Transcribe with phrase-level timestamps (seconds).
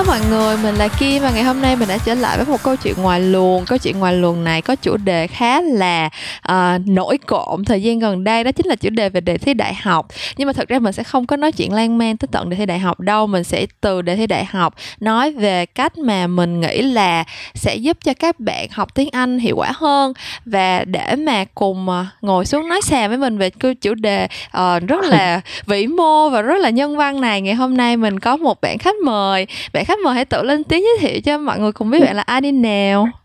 [0.00, 2.46] Hello mọi người, mình là Kim và ngày hôm nay mình đã trở lại với
[2.46, 3.64] một câu chuyện ngoài luồng.
[3.64, 6.10] Câu chuyện ngoài luồng này có chủ đề khá là
[6.52, 9.54] uh, nổi cộm thời gian gần đây đó chính là chủ đề về đề thi
[9.54, 10.06] đại học.
[10.36, 12.56] Nhưng mà thật ra mình sẽ không có nói chuyện lan man tới tận đề
[12.56, 16.26] thi đại học đâu, mình sẽ từ đề thi đại học nói về cách mà
[16.26, 20.12] mình nghĩ là sẽ giúp cho các bạn học tiếng Anh hiệu quả hơn
[20.44, 24.28] và để mà cùng uh, ngồi xuống nói xàm với mình về cái chủ đề
[24.46, 27.40] uh, rất là vĩ mô và rất là nhân văn này.
[27.40, 30.64] Ngày hôm nay mình có một bạn khách mời bạn khách mời hãy tự lên
[30.64, 33.08] tiếng giới thiệu cho mọi người cùng biết bạn là ai đi nào.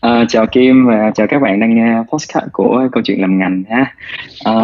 [0.00, 3.64] À, chào Kim và chào các bạn đang nghe podcast của câu chuyện làm ngành
[3.70, 3.94] ha.
[4.44, 4.54] À,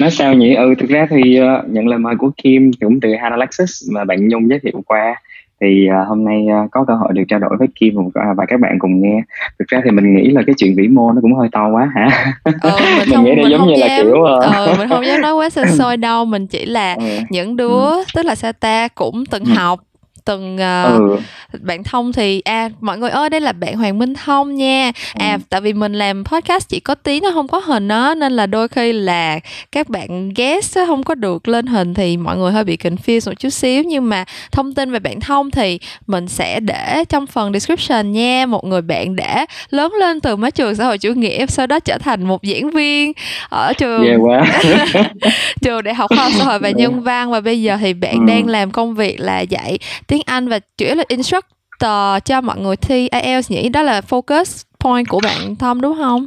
[0.00, 0.54] nói sao nhỉ?
[0.54, 4.04] Ừ thực ra thì uh, nhận lời mời của Kim cũng từ Hana Lexus mà
[4.04, 5.14] bạn Nhung giới thiệu qua.
[5.60, 8.60] Thì uh, hôm nay uh, có cơ hội được trao đổi với Kim và, các
[8.60, 9.22] bạn cùng nghe.
[9.58, 11.90] Thực ra thì mình nghĩ là cái chuyện vĩ mô nó cũng hơi to quá
[11.94, 12.52] hả ừ,
[12.98, 14.56] mình, mình không, nghĩ đây giống như dám, là kiểu uh...
[14.56, 16.24] ừ, mình không dám nói quá sơ sôi đâu.
[16.24, 17.04] Mình chỉ là ừ.
[17.30, 18.04] những đứa ừ.
[18.14, 19.52] tức là sao ta cũng từng ừ.
[19.54, 19.80] học
[20.24, 21.18] từng uh, ừ.
[21.60, 25.32] bạn thông thì à mọi người ơi đây là bạn Hoàng Minh Thông nha à
[25.32, 25.38] ừ.
[25.48, 28.46] tại vì mình làm podcast chỉ có tiếng nó không có hình đó nên là
[28.46, 29.40] đôi khi là
[29.72, 33.34] các bạn guest không có được lên hình thì mọi người hơi bị confused một
[33.38, 37.52] chút xíu nhưng mà thông tin về bạn Thông thì mình sẽ để trong phần
[37.52, 41.46] description nha một người bạn đã lớn lên từ mái trường xã hội chủ nghĩa
[41.46, 43.12] sau đó trở thành một giảng viên
[43.48, 44.60] ở trường yeah, quá.
[45.62, 48.14] trường đại học khoa học xã hội và nhân văn và bây giờ thì bạn
[48.14, 48.24] ừ.
[48.28, 49.78] đang làm công việc là dạy
[50.12, 54.00] tiếng Anh và chủ yếu là instructor cho mọi người thi IELTS nhỉ đó là
[54.00, 56.26] focus point của bạn Tom đúng không?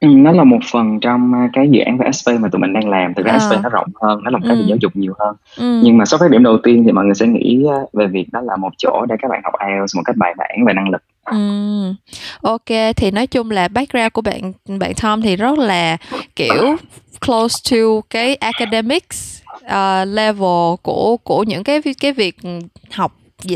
[0.00, 2.72] Ừ, nó là một phần trong à, cái dự án về SP mà tụi mình
[2.72, 3.38] đang làm thực ra à.
[3.44, 4.64] SP nó rộng hơn nó là một cái ừ.
[4.66, 5.80] giáo dục nhiều hơn ừ.
[5.84, 8.26] nhưng mà xuất phát điểm đầu tiên thì mọi người sẽ nghĩ à, về việc
[8.32, 10.88] đó là một chỗ để các bạn học IELTS một cách bài bản và năng
[10.88, 11.38] lực Ừ.
[12.42, 15.96] Ok thì nói chung là background của bạn bạn Tom thì rất là
[16.36, 16.76] kiểu
[17.26, 22.36] close to cái academics uh, level của của những cái cái việc
[22.90, 23.12] học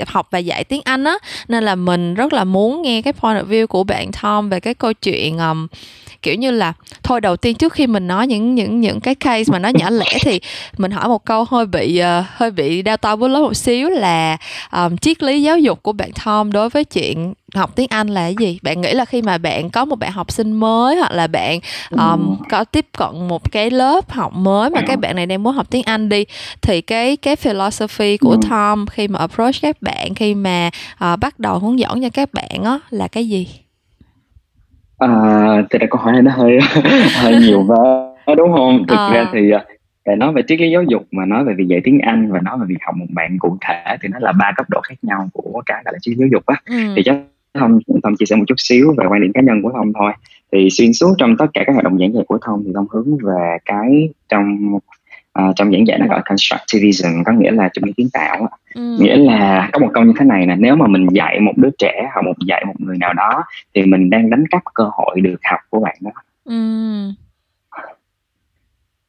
[0.07, 1.19] học và dạy tiếng Anh á.
[1.49, 4.61] Nên là mình rất là muốn nghe cái point of view của bạn Tom về
[4.61, 5.67] cái câu chuyện um,
[6.23, 9.53] kiểu như là thôi đầu tiên trước khi mình nói những những những cái case
[9.53, 10.41] mà nó nhỏ lẻ thì
[10.79, 13.89] mình hỏi một câu hơi bị uh, hơi bị đau to búa lớn một xíu
[13.89, 14.37] là
[14.73, 18.21] um, triết lý giáo dục của bạn Tom đối với chuyện học tiếng Anh là
[18.21, 18.59] cái gì?
[18.63, 21.61] Bạn nghĩ là khi mà bạn có một bạn học sinh mới hoặc là bạn
[21.91, 25.55] um, có tiếp cận một cái lớp học mới mà các bạn này đang muốn
[25.55, 26.25] học tiếng Anh đi
[26.63, 31.39] thì cái cái philosophy của Tom khi mà approach các bạn khi mà uh, bắt
[31.39, 33.47] đầu hướng dẫn cho các bạn á là cái gì?
[34.99, 35.09] À,
[35.71, 36.59] thì câu hỏi này nó hơi
[37.23, 38.85] hơi nhiều quá đúng không?
[38.89, 39.11] Thực à.
[39.15, 39.65] ra thì à,
[40.05, 42.41] để nói về triết lý giáo dục mà nói về việc dạy tiếng Anh và
[42.41, 44.95] nói về việc học một bạn cụ thể thì nó là ba cấp độ khác
[45.03, 46.57] nhau của cái gọi là triết lý giáo dục á.
[46.67, 46.77] Ừ.
[46.97, 47.17] Thì chắc
[47.55, 50.13] thông thông chia sẻ một chút xíu về quan điểm cá nhân của thông thôi.
[50.53, 52.87] Thì xuyên suốt trong tất cả các hoạt động giảng dạy của thông thì thông
[52.93, 54.79] hướng về cái trong
[55.43, 58.97] uh, trong giảng dạy nó gọi constructivism có nghĩa là chủ nghĩa kiến tạo ừ.
[59.01, 61.71] nghĩa là có một câu như thế này nè nếu mà mình dạy một đứa
[61.79, 63.45] trẻ hoặc một dạy một người nào đó
[63.75, 66.11] thì mình đang đánh cắp cơ hội được học của bạn đó
[66.45, 66.55] ừ.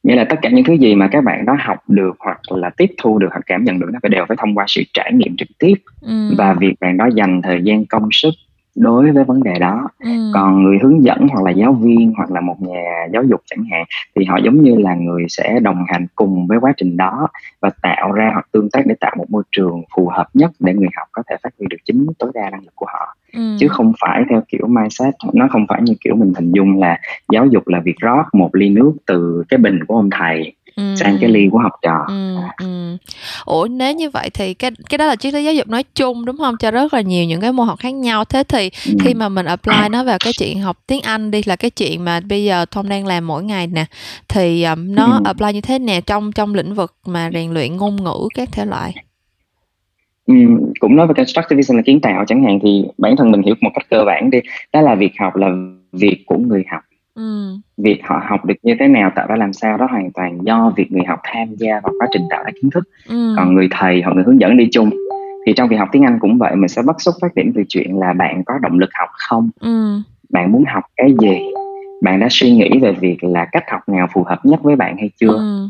[0.04, 2.70] nghĩa là tất cả những thứ gì mà các bạn đó học được hoặc là
[2.70, 5.14] tiếp thu được hoặc cảm nhận được nó phải đều phải thông qua sự trải
[5.14, 6.36] nghiệm trực tiếp ừ.
[6.38, 8.34] và việc bạn đó dành thời gian công sức
[8.76, 10.10] đối với vấn đề đó ừ.
[10.34, 13.66] còn người hướng dẫn hoặc là giáo viên hoặc là một nhà giáo dục chẳng
[13.72, 13.86] hạn
[14.16, 17.28] thì họ giống như là người sẽ đồng hành cùng với quá trình đó
[17.62, 20.74] và tạo ra hoặc tương tác để tạo một môi trường phù hợp nhất để
[20.74, 23.56] người học có thể phát huy được chính tối đa năng lực của họ ừ.
[23.60, 27.00] chứ không phải theo kiểu mindset nó không phải như kiểu mình hình dung là
[27.32, 30.96] giáo dục là việc rót một ly nước từ cái bình của ông thầy ừ.
[30.96, 32.36] sang cái ly của học trò ừ.
[32.58, 32.98] Ừ.
[33.46, 36.26] ủa nếu như vậy thì cái cái đó là triết lý giáo dục nói chung
[36.26, 38.94] đúng không cho rất là nhiều những cái môn học khác nhau thế thì ừ.
[39.00, 42.06] khi mà mình apply nó vào cái chuyện học tiếng anh đi là cái chuyện
[42.06, 43.86] mà bây giờ thông đang làm mỗi ngày nè
[44.28, 45.22] thì um, nó ừ.
[45.26, 48.66] apply như thế nào trong trong lĩnh vực mà rèn luyện ngôn ngữ các thể
[48.66, 48.94] loại
[50.30, 50.36] Ừ,
[50.80, 53.70] cũng nói về constructivism là kiến tạo chẳng hạn thì bản thân mình hiểu một
[53.74, 54.40] cách cơ bản đi
[54.74, 55.48] đó là việc học là
[55.92, 56.82] việc của người học
[57.20, 57.58] Ừ.
[57.78, 60.74] Việc họ học được như thế nào, tạo ra làm sao đó hoàn toàn do
[60.76, 62.84] việc người học tham gia vào quá trình tạo ra kiến thức.
[63.08, 63.34] Ừ.
[63.38, 64.90] Còn người thầy hoặc người hướng dẫn đi chung.
[65.46, 67.64] Thì trong việc học tiếng Anh cũng vậy, mình sẽ bắt xuất phát điểm từ
[67.70, 69.50] chuyện là bạn có động lực học không?
[69.60, 70.02] Ừ.
[70.30, 71.40] Bạn muốn học cái gì?
[72.02, 74.98] Bạn đã suy nghĩ về việc là cách học nào phù hợp nhất với bạn
[74.98, 75.34] hay chưa?
[75.34, 75.70] Ừ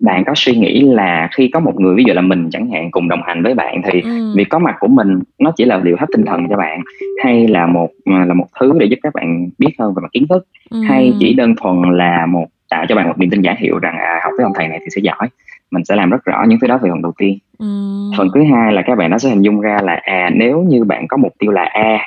[0.00, 2.90] bạn có suy nghĩ là khi có một người ví dụ là mình chẳng hạn
[2.90, 4.34] cùng đồng hành với bạn thì ừ.
[4.36, 6.82] việc có mặt của mình nó chỉ là điều hết tinh thần cho bạn
[7.24, 10.12] hay là một à, là một thứ để giúp các bạn biết hơn về mặt
[10.12, 10.82] kiến thức ừ.
[10.88, 13.96] hay chỉ đơn thuần là một tạo cho bạn một niềm tin giả hiệu rằng
[13.96, 15.28] à, học với ông thầy này thì sẽ giỏi
[15.70, 17.66] mình sẽ làm rất rõ những thứ đó về phần đầu tiên ừ.
[18.16, 20.84] phần thứ hai là các bạn nó sẽ hình dung ra là à nếu như
[20.84, 21.98] bạn có mục tiêu là a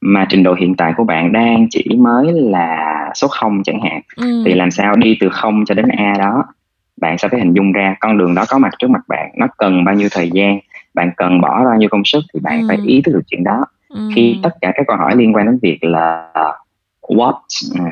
[0.00, 4.00] mà trình độ hiện tại của bạn đang chỉ mới là số 0 chẳng hạn
[4.16, 4.42] ừ.
[4.46, 6.44] thì làm sao đi từ 0 cho đến a đó
[7.00, 9.46] bạn sẽ phải hình dung ra con đường đó có mặt trước mặt bạn nó
[9.58, 10.58] cần bao nhiêu thời gian
[10.94, 12.64] bạn cần bỏ ra nhiêu công sức thì bạn ừ.
[12.68, 14.10] phải ý thức được chuyện đó ừ.
[14.14, 16.32] khi tất cả các câu hỏi liên quan đến việc là
[17.02, 17.40] what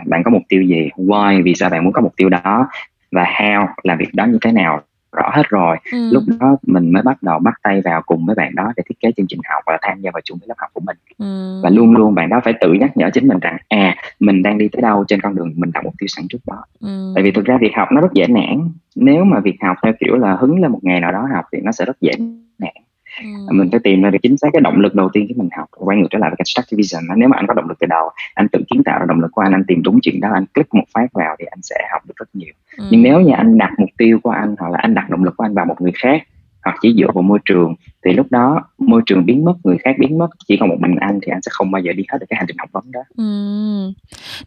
[0.06, 2.69] bạn có mục tiêu gì why vì sao bạn muốn có mục tiêu đó
[3.12, 4.81] và how làm việc đó như thế nào
[5.12, 6.11] rõ hết rồi ừ.
[6.12, 9.00] lúc đó mình mới bắt đầu bắt tay vào cùng với bạn đó để thiết
[9.00, 11.61] kế chương trình học và tham gia vào chung với lớp học của mình ừ.
[11.62, 14.58] và luôn luôn bạn đó phải tự nhắc nhở chính mình rằng à mình đang
[14.58, 17.12] đi tới đâu trên con đường mình đặt mục tiêu sẵn trước đó ừ.
[17.14, 19.93] tại vì thực ra việc học nó rất dễ nản nếu mà việc học theo
[20.00, 22.12] kiểu là hứng lên một ngày nào đó học thì nó sẽ rất dễ
[22.58, 22.75] nản
[23.21, 23.27] ừ.
[23.53, 25.69] mình phải tìm ra được chính xác cái động lực đầu tiên khi mình học
[25.71, 28.49] quay ngược trở lại với constructivism nếu mà anh có động lực từ đầu anh
[28.49, 30.75] tự kiến tạo ra động lực của anh anh tìm đúng chuyện đó anh click
[30.75, 32.85] một phát vào thì anh sẽ học được rất nhiều ừ.
[32.91, 35.37] nhưng nếu như anh đặt mục tiêu của anh hoặc là anh đặt động lực
[35.37, 36.23] của anh vào một người khác
[36.67, 37.75] hoặc chỉ dựa vào môi trường,
[38.05, 40.97] thì lúc đó môi trường biến mất, người khác biến mất, chỉ còn một mình
[41.01, 42.93] anh thì anh sẽ không bao giờ đi hết được cái hành trình học vấn
[42.93, 43.25] đó ừ.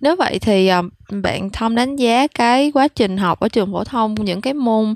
[0.01, 0.81] nếu vậy thì ờ,
[1.23, 4.95] bạn Tom đánh giá cái quá trình học ở trường phổ thông, những cái môn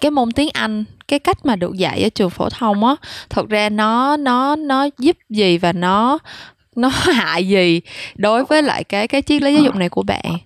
[0.00, 2.94] cái môn tiếng Anh, cái cách mà được dạy ở trường phổ thông á,
[3.30, 6.18] thật ra nó nó nó giúp gì và nó
[6.76, 7.80] nó hại gì
[8.16, 10.38] đối với lại cái cái triết lý giáo dục này của bạn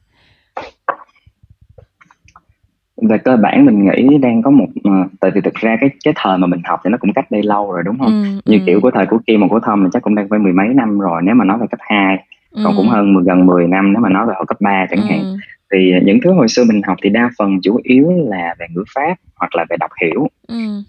[3.09, 6.15] về cơ bản mình nghĩ đang có một uh, tại vì thực ra cái cái
[6.17, 8.59] thời mà mình học thì nó cũng cách đây lâu rồi đúng không ừ, như
[8.59, 8.63] ừ.
[8.67, 10.69] kiểu của thời của Kim một của Thom mình chắc cũng đang phải mười mấy
[10.69, 12.63] năm rồi nếu mà nói về cấp 2 ừ.
[12.65, 15.21] còn cũng hơn gần 10 năm nếu mà nói về hồi cấp 3 chẳng hạn
[15.21, 15.37] ừ.
[15.73, 18.85] thì những thứ hồi xưa mình học thì đa phần chủ yếu là về ngữ
[18.95, 20.83] pháp hoặc là về đọc hiểu ừ.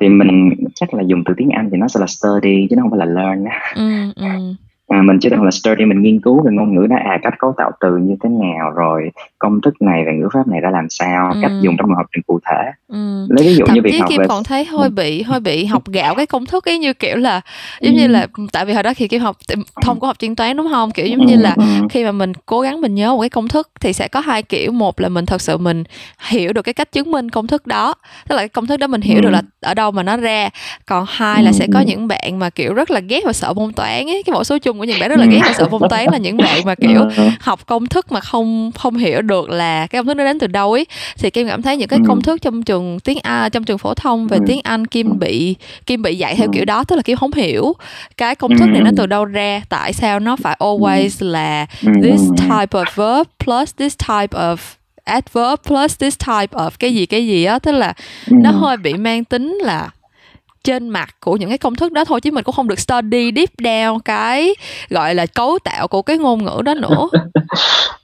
[0.00, 2.82] thì mình chắc là dùng từ tiếng Anh thì nó sẽ là study chứ nó
[2.82, 4.54] không phải là learn ừ, ừ
[4.88, 7.34] à, mình chỉ cần là study mình nghiên cứu về ngôn ngữ đó à cách
[7.38, 10.70] cấu tạo từ như thế nào rồi công thức này và ngữ pháp này ra
[10.70, 11.38] làm sao ừ.
[11.42, 13.26] cách dùng trong một học trình cụ thể ừ.
[13.30, 14.26] lấy ví dụ Thậm như việc học Kim về...
[14.28, 17.40] còn thấy hơi bị hơi bị học gạo cái công thức ấy như kiểu là
[17.80, 17.98] giống ừ.
[17.98, 19.36] như là tại vì hồi đó khi Kim học
[19.82, 21.26] thông có học chuyên toán đúng không kiểu giống ừ.
[21.26, 21.64] như là ừ.
[21.90, 24.42] khi mà mình cố gắng mình nhớ một cái công thức thì sẽ có hai
[24.42, 25.84] kiểu một là mình thật sự mình
[26.28, 27.94] hiểu được cái cách chứng minh công thức đó
[28.28, 29.20] tức là cái công thức đó mình hiểu ừ.
[29.20, 30.48] được là ở đâu mà nó ra
[30.86, 33.72] còn hai là sẽ có những bạn mà kiểu rất là ghét và sợ môn
[33.72, 35.82] toán ấy cái mẫu số chung của những bạn rất là ghét và sợ môn
[35.90, 37.28] toán là những bạn mà kiểu ừ.
[37.40, 40.46] học công thức mà không không hiểu được là cái công thức nó đến từ
[40.46, 40.86] đâu ấy.
[41.18, 43.94] Thì kim cảm thấy những cái công thức trong trường tiếng a trong trường phổ
[43.94, 45.56] thông về tiếng anh kim bị
[45.86, 47.72] kim bị dạy theo kiểu đó tức là kim không hiểu
[48.16, 51.66] cái công thức này nó từ đâu ra tại sao nó phải always là
[52.02, 54.56] this type of verb plus this type of
[55.04, 57.58] adverb plus this type of cái gì cái gì á.
[57.58, 57.94] Tức là
[58.30, 59.90] nó hơi bị mang tính là
[60.64, 63.32] trên mặt của những cái công thức đó thôi chứ mình cũng không được study
[63.36, 64.54] deep down cái
[64.90, 67.08] gọi là cấu tạo của cái ngôn ngữ đó nữa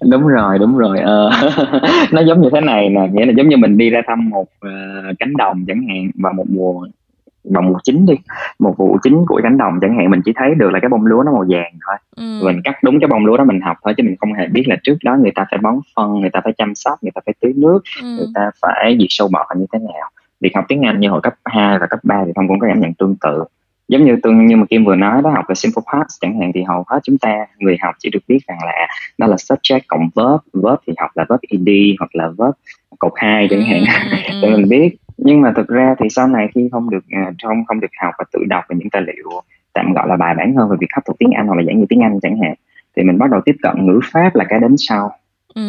[0.10, 1.30] đúng rồi đúng rồi ờ,
[2.12, 4.42] nó giống như thế này nè nghĩa là giống như mình đi ra thăm một
[4.42, 6.86] uh, cánh đồng chẳng hạn vào một mùa
[7.44, 8.14] vào mùa chính đi
[8.58, 11.06] một vụ chính của cánh đồng chẳng hạn mình chỉ thấy được là cái bông
[11.06, 12.46] lúa nó màu vàng thôi ừ.
[12.46, 14.62] mình cắt đúng cái bông lúa đó mình học thôi chứ mình không hề biết
[14.66, 17.20] là trước đó người ta phải bón phân người ta phải chăm sóc người ta
[17.26, 18.06] phải tưới nước ừ.
[18.18, 20.10] người ta phải diệt sâu bọ như thế nào
[20.40, 22.66] việc học tiếng Anh như hồi cấp 2 và cấp 3 thì Thông cũng có
[22.68, 23.44] cảm nhận tương tự.
[23.88, 26.50] Giống như tương như mà Kim vừa nói đó học về simple past chẳng hạn
[26.54, 28.86] thì hầu hết chúng ta người học chỉ được biết rằng là
[29.18, 32.54] đó là subject cộng verb verb thì học là verb ed hoặc là verb
[32.98, 33.84] cột hai chẳng hạn.
[34.10, 34.96] Ừ, ừ, để mình biết.
[35.16, 37.04] Nhưng mà thực ra thì sau này khi không được
[37.42, 40.16] không à, không được học và tự đọc về những tài liệu tạm gọi là
[40.16, 42.20] bài bản hơn về việc hấp thụ tiếng Anh hoặc là giảng dạy tiếng Anh
[42.22, 42.54] chẳng hạn
[42.96, 45.12] thì mình bắt đầu tiếp cận ngữ pháp là cái đến sau
[45.54, 45.62] Ừ,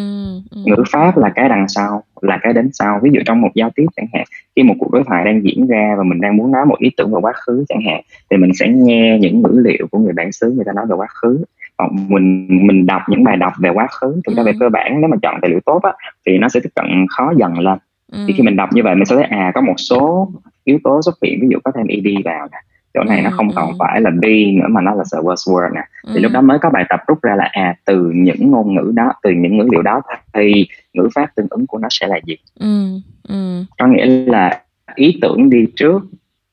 [0.50, 0.62] ừ.
[0.64, 3.70] ngữ pháp là cái đằng sau là cái đến sau ví dụ trong một giao
[3.74, 4.24] tiếp chẳng hạn
[4.56, 6.90] khi một cuộc đối thoại đang diễn ra và mình đang muốn nói một ý
[6.96, 10.12] tưởng về quá khứ chẳng hạn thì mình sẽ nghe những ngữ liệu của người
[10.12, 11.44] bản xứ người ta nói về quá khứ
[11.78, 14.56] hoặc mình mình đọc những bài đọc về quá khứ thực ra về ừ.
[14.60, 15.92] cơ bản nếu mà chọn tài liệu tốt á,
[16.26, 17.78] thì nó sẽ tiếp cận khó dần lên
[18.26, 20.28] thì khi mình đọc như vậy mình sẽ thấy à có một số
[20.64, 22.58] yếu tố xuất hiện ví dụ có thêm ed vào nè
[22.94, 23.52] chỗ này ừ, nó không ừ.
[23.56, 26.20] còn phải là B nữa mà nó là the worst word nè thì ừ.
[26.20, 29.12] lúc đó mới có bài tập rút ra là à từ những ngôn ngữ đó
[29.22, 32.36] từ những ngữ liệu đó thì ngữ pháp tương ứng của nó sẽ là gì
[32.60, 32.98] ừ.
[33.28, 33.64] Ừ.
[33.78, 34.62] có nghĩa là
[34.94, 36.02] ý tưởng đi trước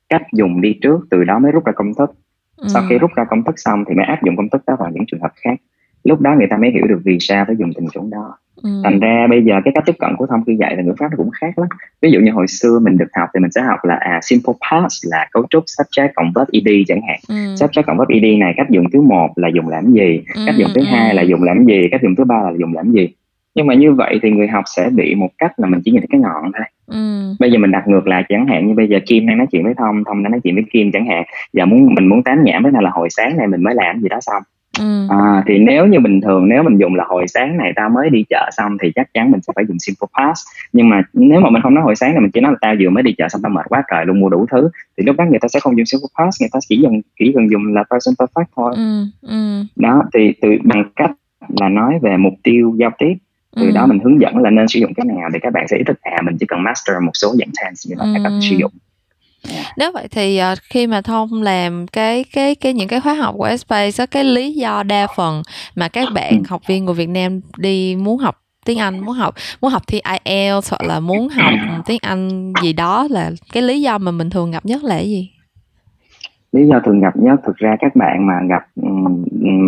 [0.10, 2.12] cách dùng đi trước từ đó mới rút ra công thức
[2.58, 2.68] ừ.
[2.68, 4.90] sau khi rút ra công thức xong thì mới áp dụng công thức đó vào
[4.94, 5.56] những trường hợp khác
[6.04, 8.70] lúc đó người ta mới hiểu được vì sao phải dùng tình huống đó ừ.
[8.84, 11.08] thành ra bây giờ cái cách tiếp cận của thông khi dạy là ngữ pháp
[11.12, 11.70] nó cũng khác lắm
[12.02, 14.54] ví dụ như hồi xưa mình được học thì mình sẽ học là à simple
[14.72, 17.36] past là cấu trúc subject cộng verb ed chẳng hạn ừ.
[17.36, 20.42] subject cộng verb ed này cách dùng thứ một là dùng làm gì ừ.
[20.46, 20.86] cách dùng thứ ừ.
[20.86, 23.10] hai là dùng làm gì cách dùng thứ ba là dùng làm gì
[23.56, 26.02] nhưng mà như vậy thì người học sẽ bị một cách là mình chỉ nhìn
[26.02, 27.36] thấy cái ngọn thôi ừ.
[27.40, 29.64] bây giờ mình đặt ngược lại chẳng hạn như bây giờ kim đang nói chuyện
[29.64, 32.44] với thông thông đang nói chuyện với kim chẳng hạn giờ muốn mình muốn tán
[32.44, 34.44] nhảm với này là hồi sáng này mình mới làm gì đó xong
[34.78, 35.08] Ừ.
[35.10, 38.10] À, thì nếu như bình thường nếu mình dùng là hồi sáng này tao mới
[38.10, 40.40] đi chợ xong thì chắc chắn mình sẽ phải dùng simple past
[40.74, 42.76] nhưng mà nếu mà mình không nói hồi sáng này mình chỉ nói là tao
[42.80, 45.16] vừa mới đi chợ xong tao mệt quá trời luôn mua đủ thứ thì lúc
[45.18, 47.74] đó người ta sẽ không dùng simple past người ta chỉ dùng chỉ cần dùng
[47.74, 49.06] là present perfect thôi ừ.
[49.22, 49.64] Ừ.
[49.76, 51.12] đó thì từ bằng cách
[51.60, 53.14] là nói về mục tiêu giao tiếp
[53.56, 53.72] từ ừ.
[53.76, 55.84] đó mình hướng dẫn là nên sử dụng cái nào để các bạn sẽ ý
[55.84, 58.24] thức à mình chỉ cần master một số dạng tense như là ừ.
[58.24, 58.72] cách sử dụng
[59.78, 63.36] nếu vậy thì uh, khi mà thông làm cái cái cái những cái khóa học
[63.38, 65.44] của Space cái lý do đa phần
[65.76, 69.36] mà các bạn học viên của Việt Nam đi muốn học tiếng Anh muốn học
[69.62, 71.54] muốn học thi IELTS hoặc là muốn học
[71.86, 75.10] tiếng Anh gì đó là cái lý do mà mình thường gặp nhất là cái
[75.10, 75.30] gì?
[76.52, 78.64] Lý do thường gặp nhất thực ra các bạn mà gặp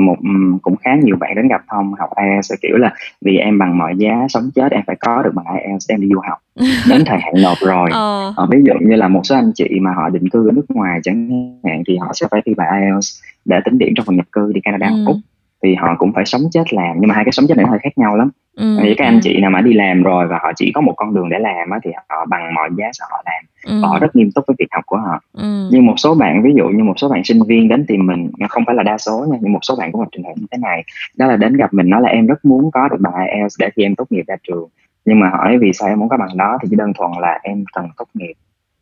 [0.06, 0.16] một
[0.62, 2.94] cũng khá nhiều bạn đến gặp thông học IELTS kiểu là
[3.26, 6.08] vì em bằng mọi giá sống chết em phải có được bằng IELTS em đi
[6.14, 6.38] du học
[6.90, 8.34] đến thời hạn nộp rồi ờ.
[8.38, 10.66] ờ, ví dụ như là một số anh chị mà họ định cư ở nước
[10.70, 11.30] ngoài chẳng
[11.64, 14.52] hạn thì họ sẽ phải thi bài IELTS để tính điểm trong phần nhập cư
[14.54, 15.06] đi Canada ừ.
[15.06, 15.18] Úc
[15.64, 17.70] thì họ cũng phải sống chết làm nhưng mà hai cái sống chết này nó
[17.70, 19.08] hơi khác nhau lắm ừ, thì các ừ.
[19.08, 21.40] anh chị nào mà đi làm rồi và họ chỉ có một con đường để
[21.40, 23.88] làm á, thì họ bằng mọi giá sẽ họ làm ừ.
[23.88, 25.68] họ rất nghiêm túc với việc học của họ ừ.
[25.72, 28.32] nhưng một số bạn ví dụ như một số bạn sinh viên đến tìm mình
[28.50, 30.46] không phải là đa số nha nhưng một số bạn cũng gặp trường hợp như
[30.52, 30.84] thế này
[31.18, 33.70] đó là đến gặp mình nói là em rất muốn có được bằng IELTS để
[33.76, 34.70] khi em tốt nghiệp ra trường
[35.06, 37.40] nhưng mà hỏi vì sao em muốn có bằng đó thì chỉ đơn thuần là
[37.44, 38.34] em cần tốt nghiệp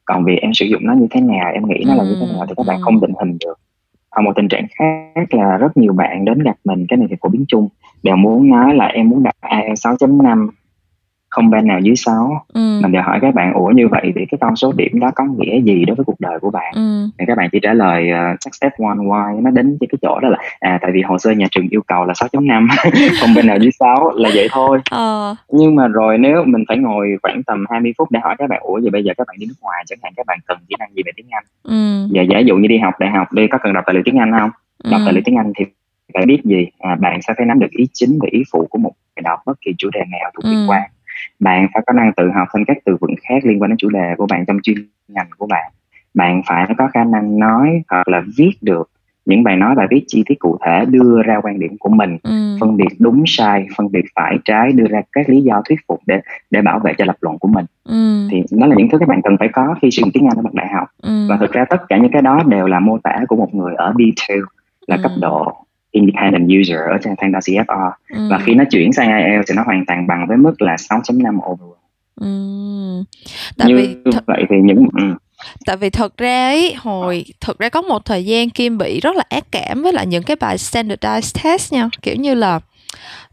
[0.05, 2.33] còn vì em sử dụng nó như thế nào em nghĩ nó là như thế
[2.33, 2.81] nào thì các bạn ừ.
[2.83, 3.59] không định hình được
[4.09, 7.15] còn một tình trạng khác là rất nhiều bạn đến gặp mình, cái này thì
[7.21, 7.69] phổ biến chung.
[8.03, 10.49] Đều muốn nói là em muốn đạt IELTS 6.5
[11.29, 12.79] không bên nào dưới 6 ừ.
[12.81, 15.23] mình đều hỏi các bạn ủa như vậy thì cái con số điểm đó có
[15.23, 17.09] nghĩa gì đối với cuộc đời của bạn ừ.
[17.19, 20.29] thì các bạn chỉ trả lời uh, step one why nó đến cái chỗ đó
[20.29, 22.67] là à tại vì hồ sơ nhà trường yêu cầu là 6.5
[23.21, 25.35] không bên nào dưới 6 là vậy thôi ờ.
[25.51, 28.59] nhưng mà rồi nếu mình phải ngồi khoảng tầm 20 phút để hỏi các bạn
[28.63, 30.75] ủa vậy bây giờ các bạn đi nước ngoài chẳng hạn các bạn cần kỹ
[30.79, 32.07] năng gì về tiếng Anh ừ.
[32.13, 34.17] và giả dụ như đi học đại học đi có cần đọc tài liệu tiếng
[34.17, 34.49] Anh không
[34.91, 35.05] đọc ừ.
[35.05, 35.65] tài liệu tiếng Anh thì
[36.13, 38.77] phải biết gì à, bạn sẽ phải nắm được ý chính và ý phụ của
[38.77, 40.65] một bài đọc bất kỳ chủ đề nào thuộc liên ừ.
[40.69, 40.81] quan
[41.39, 43.89] bạn phải có năng tự học thêm các từ vựng khác liên quan đến chủ
[43.89, 45.71] đề của bạn trong chuyên ngành của bạn
[46.13, 48.89] bạn phải có khả năng nói hoặc là viết được
[49.25, 52.17] những bài nói bài viết chi tiết cụ thể đưa ra quan điểm của mình
[52.23, 52.57] ừ.
[52.59, 55.99] phân biệt đúng sai phân biệt phải trái đưa ra các lý do thuyết phục
[56.05, 56.19] để
[56.51, 58.27] để bảo vệ cho lập luận của mình ừ.
[58.31, 60.37] thì nó là những thứ các bạn cần phải có khi sử dụng tiếng anh
[60.37, 61.27] ở bậc đại học ừ.
[61.29, 63.75] và thực ra tất cả những cái đó đều là mô tả của một người
[63.75, 64.41] ở B2
[64.87, 65.01] là ừ.
[65.03, 68.27] cấp độ independent user ở trên đo CFR ừ.
[68.31, 71.51] và khi nó chuyển sang IELTS thì nó hoàn toàn bằng với mức là 6.5
[71.51, 71.79] overall.
[72.21, 72.27] Ừ.
[73.57, 75.03] Tại Như vì th- vậy thì những ừ.
[75.65, 79.15] tại vì thật ra ấy hồi thực ra có một thời gian kim bị rất
[79.15, 82.59] là ác cảm với lại những cái bài standardized test nha kiểu như là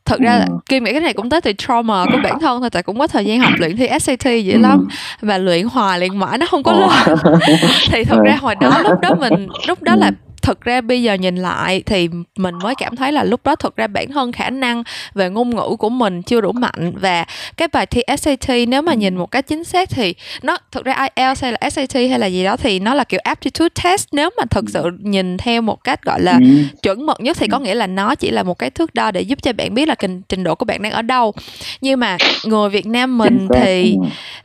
[0.04, 0.58] thật ra ừ.
[0.68, 3.06] kim nghĩ cái này cũng tới từ trauma của bản thân thôi tại cũng có
[3.06, 4.58] thời gian học luyện thi SAT dữ ừ.
[4.58, 4.88] lắm
[5.20, 7.18] và luyện hoài luyện mãi nó không có lên
[7.90, 10.10] thì thật ra hồi đó lúc đó mình lúc đó là
[10.46, 13.76] thực ra bây giờ nhìn lại thì mình mới cảm thấy là lúc đó thực
[13.76, 14.82] ra bản thân khả năng
[15.14, 16.92] về ngôn ngữ của mình chưa đủ mạnh.
[17.00, 17.24] Và
[17.56, 21.08] cái bài thi SAT nếu mà nhìn một cách chính xác thì nó thực ra
[21.16, 24.08] IELTS hay là SAT hay là gì đó thì nó là kiểu aptitude test.
[24.12, 26.48] Nếu mà thực sự nhìn theo một cách gọi là ừ.
[26.82, 29.20] chuẩn mực nhất thì có nghĩa là nó chỉ là một cái thước đo để
[29.20, 31.32] giúp cho bạn biết là trình, trình độ của bạn đang ở đâu.
[31.80, 33.96] Nhưng mà người Việt Nam mình thì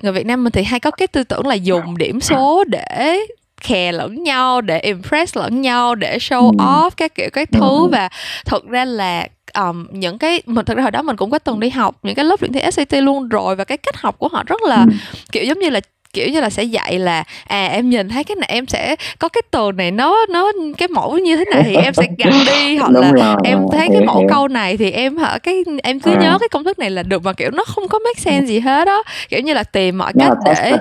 [0.01, 3.17] người Việt Nam mình thì hay có cái tư tưởng là dùng điểm số để
[3.61, 6.55] khè lẫn nhau để impress lẫn nhau để show ừ.
[6.57, 7.87] off các kiểu các thứ ừ.
[7.91, 8.09] và
[8.45, 11.59] thực ra là um, những cái mình thực ra hồi đó mình cũng có từng
[11.59, 14.27] đi học những cái lớp luyện thi SAT luôn rồi và cái cách học của
[14.27, 14.93] họ rất là ừ.
[15.31, 15.79] kiểu giống như là
[16.13, 19.29] kiểu như là sẽ dạy là à em nhìn thấy cái này em sẽ có
[19.29, 22.75] cái từ này nó nó cái mẫu như thế này thì em sẽ gạch đi
[22.79, 23.35] hoặc là rồi.
[23.43, 26.19] em thấy cái mẫu câu này thì em hả cái em cứ à.
[26.21, 28.59] nhớ cái công thức này là được mà kiểu nó không có make sense gì
[28.59, 30.77] hết đó kiểu như là tìm mọi cách để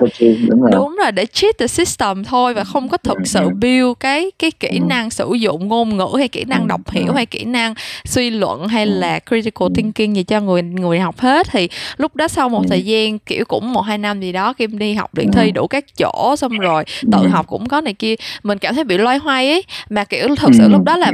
[0.49, 0.71] đúng rồi.
[0.73, 4.51] đúng rồi để cheat the system thôi và không có thực sự build cái cái
[4.51, 7.73] kỹ năng sử dụng ngôn ngữ hay kỹ năng đọc hiểu hay kỹ năng
[8.05, 11.47] suy luận hay là critical thinking gì cho người người học hết.
[11.51, 14.77] Thì lúc đó sau một thời gian kiểu cũng một hai năm gì đó kim
[14.79, 18.15] đi học luyện thi đủ các chỗ xong rồi tự học cũng có này kia.
[18.43, 19.63] Mình cảm thấy bị loay hoay ấy.
[19.89, 21.11] Mà kiểu thật sự lúc đó là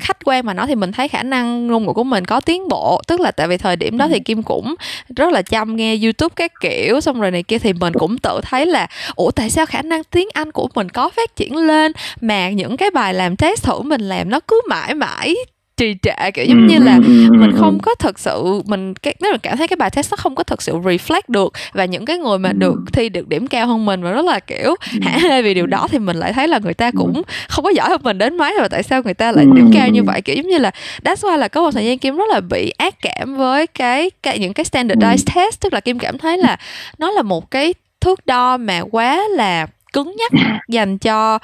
[0.00, 2.68] khách quan mà nói thì mình thấy khả năng ngôn ngữ của mình có tiến
[2.68, 3.00] bộ.
[3.06, 4.74] Tức là tại vì thời điểm đó thì kim cũng
[5.16, 8.40] rất là chăm nghe youtube các kiểu xong rồi này kia thì mình cũng tự
[8.42, 11.92] thấy là ủa tại sao khả năng tiếng anh của mình có phát triển lên
[12.20, 15.34] mà những cái bài làm test thử mình làm nó cứ mãi mãi
[15.76, 16.98] trì trệ kiểu giống như là
[17.30, 20.16] mình không có thật sự mình cái nếu mà cảm thấy cái bài test nó
[20.16, 23.46] không có thật sự reflect được và những cái người mà được thi được điểm
[23.46, 26.32] cao hơn mình và rất là kiểu hả hê vì điều đó thì mình lại
[26.32, 29.02] thấy là người ta cũng không có giỏi hơn mình đến mấy và tại sao
[29.02, 30.22] người ta lại điểm cao như vậy?
[30.22, 30.70] Kiểu giống như là
[31.04, 34.10] that's why là có một thời gian kim rất là bị ác cảm với cái,
[34.22, 36.56] cái những cái standardized test tức là kim cảm thấy là
[36.98, 40.32] nó là một cái thước đo mà quá là cứng nhắc
[40.68, 41.38] dành cho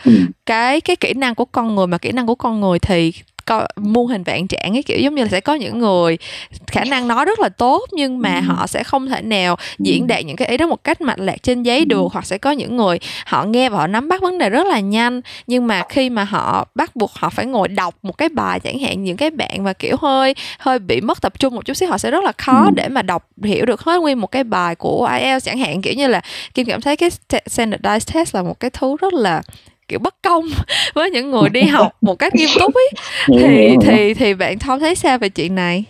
[0.47, 3.13] cái cái kỹ năng của con người mà kỹ năng của con người thì
[3.47, 6.19] co, muôn hình vạn trạng ấy kiểu giống như là sẽ có những người
[6.67, 10.25] khả năng nói rất là tốt nhưng mà họ sẽ không thể nào diễn đạt
[10.25, 12.03] những cái ý đó một cách mạch lạc trên giấy được.
[12.13, 14.81] Hoặc sẽ có những người họ nghe và họ nắm bắt vấn đề rất là
[14.81, 18.61] nhanh nhưng mà khi mà họ bắt buộc họ phải ngồi đọc một cái bài
[18.61, 21.75] chẳng hạn những cái bạn mà kiểu hơi hơi bị mất tập trung một chút
[21.75, 24.45] xíu họ sẽ rất là khó để mà đọc hiểu được hết nguyên một cái
[24.45, 25.47] bài của IELTS.
[25.47, 26.21] Chẳng hạn kiểu như là
[26.55, 29.43] kim cảm thấy cái standardized test là một cái thứ rất là
[29.89, 30.45] kiểu bất công
[30.95, 32.91] với những người đi học một cách nghiêm túc ấy
[33.39, 35.85] thì thì thì bạn thông thấy sao về chuyện này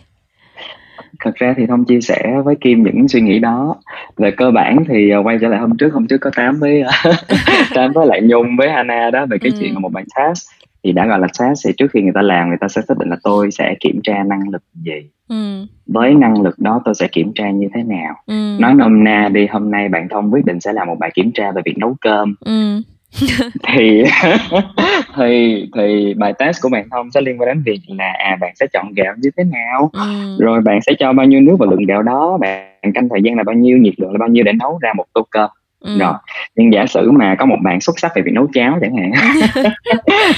[1.20, 3.76] thật ra thì thông chia sẻ với kim những suy nghĩ đó
[4.16, 6.82] về cơ bản thì ờ, quay trở lại hôm trước hôm trước có tám với
[7.74, 9.58] tám với lại nhung với hana đó về cái ừ.
[9.60, 10.48] chuyện là một bài test
[10.84, 12.98] thì đã gọi là test thì trước khi người ta làm người ta sẽ xác
[12.98, 15.66] định là tôi sẽ kiểm tra năng lực gì ừ.
[15.86, 18.56] với năng lực đó tôi sẽ kiểm tra như thế nào ừ.
[18.60, 21.32] nói nôm na đi hôm nay bạn thông quyết định sẽ làm một bài kiểm
[21.34, 22.82] tra về việc nấu cơm ừ.
[23.68, 24.04] thì
[25.16, 28.52] thì thì bài test của bạn thông sẽ liên quan đến việc là à bạn
[28.56, 29.90] sẽ chọn gạo như thế nào?
[29.92, 30.36] Ừ.
[30.38, 32.38] rồi bạn sẽ cho bao nhiêu nước vào lượng gạo đó?
[32.40, 33.78] Bạn canh thời gian là bao nhiêu?
[33.78, 35.50] Nhiệt lượng là bao nhiêu để nấu ra một tô cơm
[35.82, 35.98] ừ.
[35.98, 36.12] rồi
[36.56, 39.10] nhưng giả sử mà có một bạn xuất sắc về việc nấu cháo chẳng hạn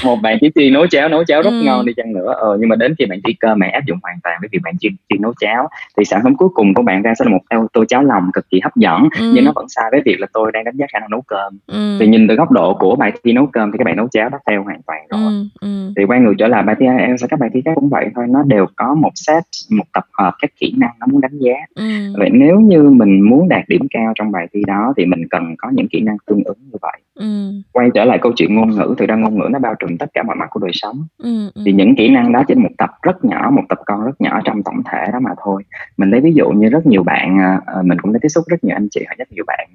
[0.05, 1.61] một bạn chỉ chuyên nấu cháo nấu cháo rất ừ.
[1.63, 3.99] ngon đi chăng nữa ờ, nhưng mà đến khi bạn thi cơ bạn áp dụng
[4.03, 6.81] hoàn toàn với việc bạn chuyên chuyên nấu cháo thì sản phẩm cuối cùng của
[6.81, 9.31] bạn ra sẽ là một tô cháo lòng cực kỳ hấp dẫn ừ.
[9.35, 11.57] nhưng nó vẫn sai với việc là tôi đang đánh giá khả năng nấu cơm
[11.67, 11.97] ừ.
[11.99, 14.29] thì nhìn từ góc độ của bài thi nấu cơm thì các bạn nấu cháo
[14.29, 15.45] đã theo hoàn toàn rồi ừ.
[15.61, 15.93] Ừ.
[15.97, 18.25] thì quay ngược trở lại bài thi IELTS các bài thi khác cũng vậy thôi
[18.29, 21.53] nó đều có một set một tập hợp các kỹ năng nó muốn đánh giá
[21.75, 21.83] ừ.
[22.17, 25.55] vậy nếu như mình muốn đạt điểm cao trong bài thi đó thì mình cần
[25.57, 27.25] có những kỹ năng tương ứng như vậy ừ.
[27.71, 30.09] quay trở lại câu chuyện ngôn ngữ thực ra ngôn ngữ nó bao trùm tất
[30.13, 31.61] cả mọi mặt của đời sống ừ, ừ.
[31.65, 34.41] thì những kỹ năng đó trên một tập rất nhỏ một tập con rất nhỏ
[34.45, 35.63] trong tổng thể đó mà thôi
[35.97, 38.43] mình lấy ví dụ như rất nhiều bạn à, à, mình cũng đã tiếp xúc
[38.47, 39.69] rất nhiều anh chị hoặc rất nhiều bạn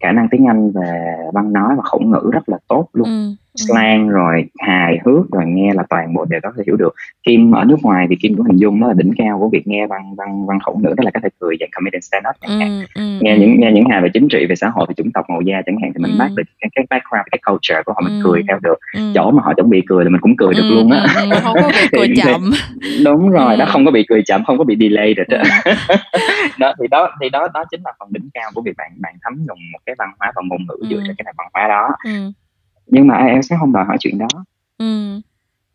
[0.00, 3.30] khả năng tiếng Anh về văn nói và khẩu ngữ rất là tốt luôn ừ.
[3.54, 6.94] Slang rồi hài hước rồi nghe là toàn bộ đều có thể hiểu được.
[7.22, 9.66] Kim ở nước ngoài thì Kim cũng hình dung nó là đỉnh cao của việc
[9.66, 12.36] nghe văn văn văn khẩu ngữ đó là có thể cười dạng comedian stand up
[12.40, 12.84] chẳng hạn.
[12.94, 15.12] Ừ, ừ, nghe những nghe những hài về chính trị về xã hội về chủng
[15.12, 16.16] tộc màu da chẳng hạn thì mình ừ.
[16.18, 18.78] bắt được cái, cái background cái culture của họ mình cười theo được.
[19.14, 21.06] Chỗ mà họ chuẩn bị cười là mình cũng cười được luôn á.
[21.42, 22.50] không có bị cười chậm.
[23.04, 25.24] đúng rồi đó không có bị cười chậm không có bị delay được
[26.58, 26.72] đó.
[26.80, 29.34] Thì đó thì đó đó chính là phần đỉnh cao của việc bạn bạn thấm
[29.36, 31.88] nhuần một cái văn hóa và ngôn ngữ dựa trên cái nền văn hóa đó
[32.86, 34.26] nhưng mà IELTS sẽ không đòi hỏi chuyện đó
[34.78, 35.20] ừ.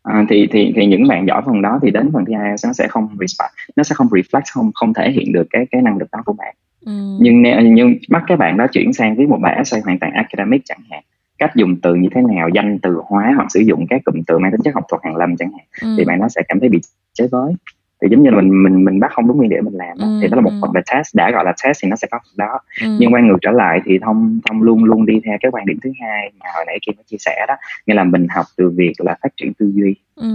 [0.04, 2.74] à, thì thì thì những bạn giỏi phần đó thì đến phần thi IELTS nó
[2.74, 5.98] sẽ không respect nó sẽ không reflect không không thể hiện được cái cái năng
[5.98, 7.18] lực đó của bạn ừ.
[7.20, 7.44] nhưng
[7.76, 10.82] nhưng bắt các bạn đó chuyển sang viết một bài essay hoàn toàn academic chẳng
[10.90, 11.04] hạn
[11.38, 14.38] cách dùng từ như thế nào danh từ hóa hoặc sử dụng các cụm từ
[14.40, 15.96] mang tính chất học thuật hàng lâm chẳng hạn ừ.
[15.98, 16.80] thì bạn nó sẽ cảm thấy bị
[17.14, 17.54] chế với
[18.02, 20.20] thì giống như là mình mình mình bắt không đúng nguyên điểm mình làm ừ,
[20.22, 20.60] thì đó là một ừ.
[20.62, 22.88] phần về test đã gọi là test thì nó sẽ có phần đó ừ.
[23.00, 25.78] nhưng quay ngược trở lại thì thông thông luôn luôn đi theo cái quan điểm
[25.84, 28.70] thứ hai mà hồi nãy kim có chia sẻ đó nghĩa là mình học từ
[28.70, 30.28] việc là phát triển tư duy ừ.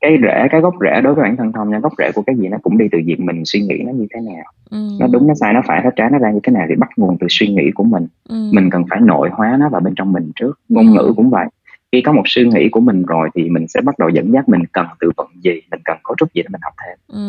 [0.00, 2.36] cái rễ cái gốc rễ đối với bản thân thông nha gốc rễ của cái
[2.36, 4.88] gì nó cũng đi từ việc mình suy nghĩ nó như thế nào ừ.
[5.00, 6.88] nó đúng nó sai nó phải nó trái nó ra như thế nào thì bắt
[6.96, 8.50] nguồn từ suy nghĩ của mình ừ.
[8.52, 10.92] mình cần phải nội hóa nó vào bên trong mình trước ngôn ừ.
[10.92, 11.46] ngữ cũng vậy
[11.92, 14.48] khi có một suy nghĩ của mình rồi thì mình sẽ bắt đầu dẫn dắt
[14.48, 17.22] mình cần từ vựng gì mình cần cấu trúc gì để mình học thêm ừ.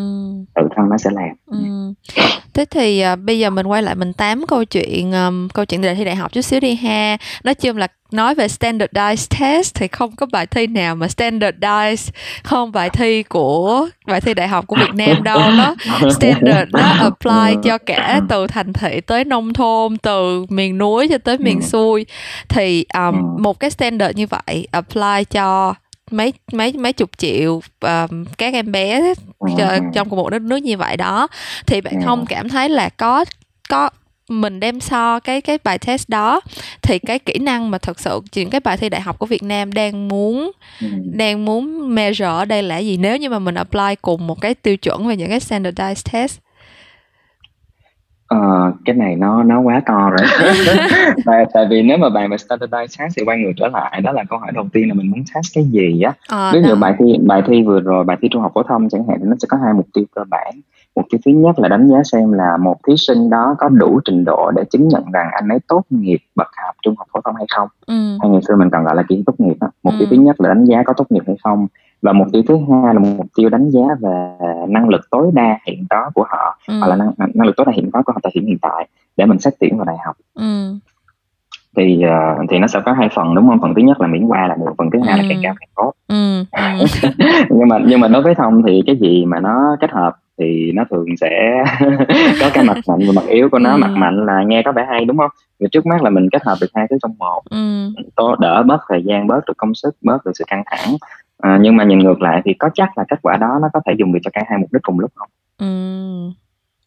[0.54, 1.58] tự thân nó sẽ làm ừ.
[2.54, 5.80] thế thì uh, bây giờ mình quay lại mình tám câu chuyện um, câu chuyện
[5.80, 9.74] đề thi đại học chút xíu đi ha nói chung là nói về standardized test
[9.74, 12.10] thì không có bài thi nào mà standardized
[12.42, 15.74] không bài thi của bài thi đại học của Việt Nam đâu nó
[16.10, 21.18] standard nó apply cho cả từ thành thị tới nông thôn từ miền núi cho
[21.18, 22.06] tới miền xuôi.
[22.48, 25.74] Thì um, một cái standard như vậy apply cho
[26.10, 29.14] mấy mấy mấy chục triệu um, các em bé
[29.94, 31.28] trong một đất nước như vậy đó.
[31.66, 33.24] Thì bạn không cảm thấy là có
[33.68, 33.90] có
[34.28, 36.40] mình đem so cái cái bài test đó.
[36.82, 39.42] Thì cái kỹ năng mà thật sự những cái bài thi đại học của Việt
[39.42, 40.86] Nam đang muốn ừ.
[41.14, 42.96] đang muốn measure ở đây là gì?
[42.96, 46.38] Nếu như mà mình apply cùng một cái tiêu chuẩn về những cái standardized test.
[48.26, 50.28] Ờ, cái này nó nó quá to rồi.
[51.24, 54.12] Tại, tại vì nếu mà bạn về standardized test thì quay ngược trở lại đó
[54.12, 56.12] là câu hỏi đầu tiên là mình muốn test cái gì á.
[56.28, 58.88] À, ví dụ bài thi bài thi vừa rồi bài thi trung học phổ thông
[58.88, 60.60] chẳng hạn thì nó sẽ có hai mục tiêu cơ bản
[60.96, 64.00] mục tiêu thứ nhất là đánh giá xem là một thí sinh đó có đủ
[64.04, 67.20] trình độ để chứng nhận rằng anh ấy tốt nghiệp bậc học trung học phổ
[67.24, 68.18] thông hay không ừ.
[68.20, 69.70] hay ngày xưa mình còn gọi là kiến tốt nghiệp đó.
[69.82, 69.98] mục ừ.
[69.98, 71.66] tiêu thứ nhất là đánh giá có tốt nghiệp hay không
[72.02, 74.36] và mục tiêu thứ hai là mục tiêu đánh giá về
[74.68, 76.78] năng lực tối đa hiện có của họ ừ.
[76.78, 78.88] hoặc là năng, năng lực tối đa hiện có của họ tại hiện hiện tại
[79.16, 80.74] để mình xét tuyển vào đại học ừ.
[81.76, 84.26] thì uh, thì nó sẽ có hai phần đúng không phần thứ nhất là miễn
[84.26, 85.22] qua là một phần thứ hai ừ.
[85.22, 86.44] là càng cao càng tốt ừ.
[86.52, 86.86] ừ.
[87.50, 90.72] nhưng mà nhưng mà đối với thông thì cái gì mà nó kết hợp thì
[90.72, 91.64] nó thường sẽ
[92.40, 93.78] có cái mặt mạnh và mặt yếu của nó ừ.
[93.78, 96.42] mặt mạnh là nghe có vẻ hay đúng không và trước mắt là mình kết
[96.44, 97.88] hợp được hai thứ trong một ừ.
[98.40, 100.96] đỡ bớt thời gian bớt được công sức bớt được sự căng thẳng
[101.38, 103.80] à, nhưng mà nhìn ngược lại thì có chắc là kết quả đó nó có
[103.86, 105.66] thể dùng được cho cả hai mục đích cùng lúc không ừ.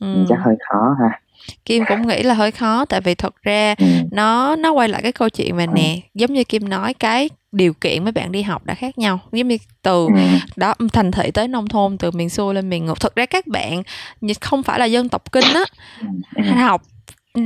[0.01, 0.25] Ừ.
[0.29, 1.19] chắc hơi khó ha
[1.65, 3.86] Kim cũng nghĩ là hơi khó tại vì thật ra ừ.
[4.12, 7.73] nó nó quay lại cái câu chuyện mà nè giống như Kim nói cái điều
[7.73, 10.21] kiện mấy bạn đi học đã khác nhau giống như từ ừ.
[10.55, 13.47] đó thành thị tới nông thôn từ miền xuôi lên miền ngược thực ra các
[13.47, 13.83] bạn
[14.41, 15.65] không phải là dân tộc kinh á
[16.35, 16.41] ừ.
[16.41, 16.81] học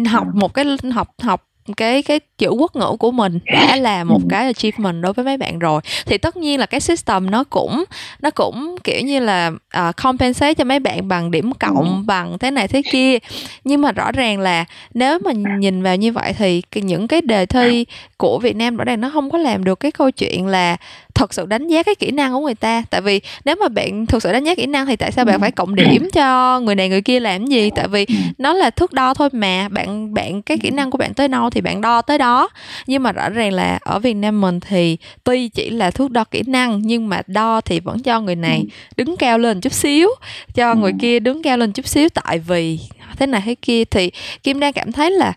[0.08, 4.20] học một cái học học cái cái chữ quốc ngữ của mình đã là một
[4.30, 5.82] cái achievement đối với mấy bạn rồi.
[6.06, 7.84] Thì tất nhiên là cái system nó cũng
[8.22, 12.52] nó cũng kiểu như là uh, compensate cho mấy bạn bằng điểm cộng bằng thế
[12.52, 13.18] này thế kia.
[13.64, 17.46] Nhưng mà rõ ràng là nếu mà nhìn vào như vậy thì những cái đề
[17.46, 17.86] thi
[18.18, 20.78] của Việt Nam rõ ràng nó không có làm được cái câu chuyện là
[21.14, 22.84] thật sự đánh giá cái kỹ năng của người ta.
[22.90, 25.40] Tại vì nếu mà bạn thực sự đánh giá kỹ năng thì tại sao bạn
[25.40, 27.70] phải cộng điểm cho người này người kia làm gì?
[27.76, 28.06] Tại vì
[28.38, 29.70] nó là thước đo thôi mà.
[29.70, 32.50] Bạn bạn cái kỹ năng của bạn tới đâu thì bạn đo tới đó.
[32.88, 36.24] Nhưng mà rõ ràng là ở Việt Nam mình thì tuy chỉ là thước đo
[36.24, 38.66] kỹ năng nhưng mà đo thì vẫn cho người này
[38.98, 40.10] đứng cao lên chút xíu
[40.54, 42.10] cho người kia đứng cao lên chút xíu.
[42.10, 42.80] Tại vì
[43.18, 44.12] thế này thế kia thì
[44.44, 45.34] Kim đang cảm thấy là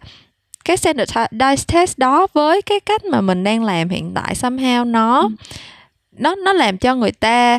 [0.64, 5.28] cái standardized test đó với cái cách mà mình đang làm hiện tại somehow nó
[6.18, 7.58] nó nó làm cho người ta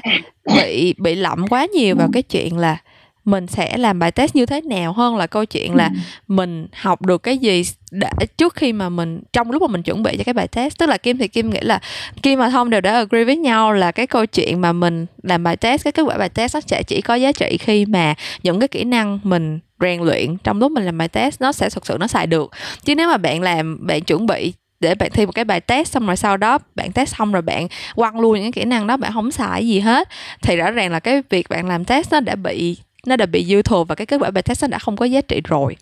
[0.56, 2.78] bị bị lậm quá nhiều vào cái chuyện là
[3.26, 5.90] mình sẽ làm bài test như thế nào hơn là câu chuyện là
[6.28, 10.04] mình học được cái gì để trước khi mà mình, trong lúc mà mình chuẩn
[10.04, 11.80] bị cho cái bài test, tức là kim thì kim nghĩ là
[12.22, 15.44] kim và thông đều đã agree với nhau là cái câu chuyện mà mình làm
[15.44, 18.14] bài test, cái kết quả bài test nó sẽ chỉ có giá trị khi mà
[18.44, 21.70] những cái kỹ năng mình rèn luyện trong lúc mình làm bài test nó sẽ
[21.70, 22.52] thực sự nó xài được.
[22.86, 25.92] Chứ nếu mà bạn làm, bạn chuẩn bị để bạn thi một cái bài test
[25.92, 28.98] xong rồi sau đó bạn test xong rồi bạn quăng luôn những kỹ năng đó,
[28.98, 30.10] bạn không xài gì hết,
[30.42, 33.46] thì rõ ràng là cái việc bạn làm test nó đã bị, nó đã bị
[33.46, 35.76] dư thừa và cái kết quả bài test nó đã không có giá trị rồi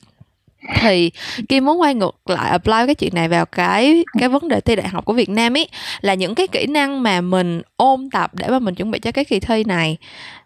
[0.76, 1.12] thì
[1.50, 4.76] Kim muốn quay ngược lại apply cái chuyện này vào cái cái vấn đề thi
[4.76, 5.68] đại học của Việt Nam ấy
[6.02, 9.12] là những cái kỹ năng mà mình ôn tập để mà mình chuẩn bị cho
[9.12, 9.98] cái kỳ thi này.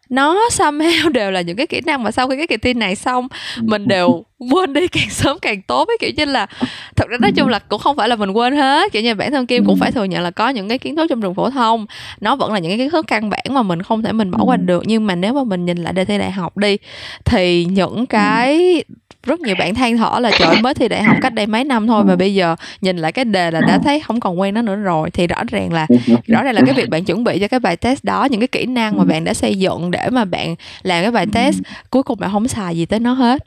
[0.09, 2.95] Nó somehow đều là những cái kỹ năng mà sau khi cái kỳ thi này
[2.95, 3.27] xong
[3.61, 6.47] mình đều quên đi càng sớm càng tốt ấy kiểu như là
[6.95, 8.91] thật ra nói chung là cũng không phải là mình quên hết.
[8.91, 11.07] Kiểu như bản thân kim cũng phải thừa nhận là có những cái kiến thức
[11.09, 11.85] trong trường phổ thông
[12.21, 14.39] nó vẫn là những cái kiến thức căn bản mà mình không thể mình bỏ
[14.43, 14.83] qua được.
[14.85, 16.77] Nhưng mà nếu mà mình nhìn lại đề thi đại học đi
[17.25, 18.83] thì những cái
[19.25, 21.87] rất nhiều bạn than thở là, trời mới thi đại học cách đây mấy năm
[21.87, 24.61] thôi mà bây giờ nhìn lại cái đề là đã thấy không còn quen nó
[24.61, 25.87] nữa rồi thì rõ ràng là,
[26.27, 28.47] rõ ràng là cái việc bạn chuẩn bị cho cái bài test đó, những cái
[28.47, 32.03] kỹ năng mà bạn đã xây dựng để mà bạn làm cái bài test, cuối
[32.03, 33.43] cùng bạn không xài gì tới nó hết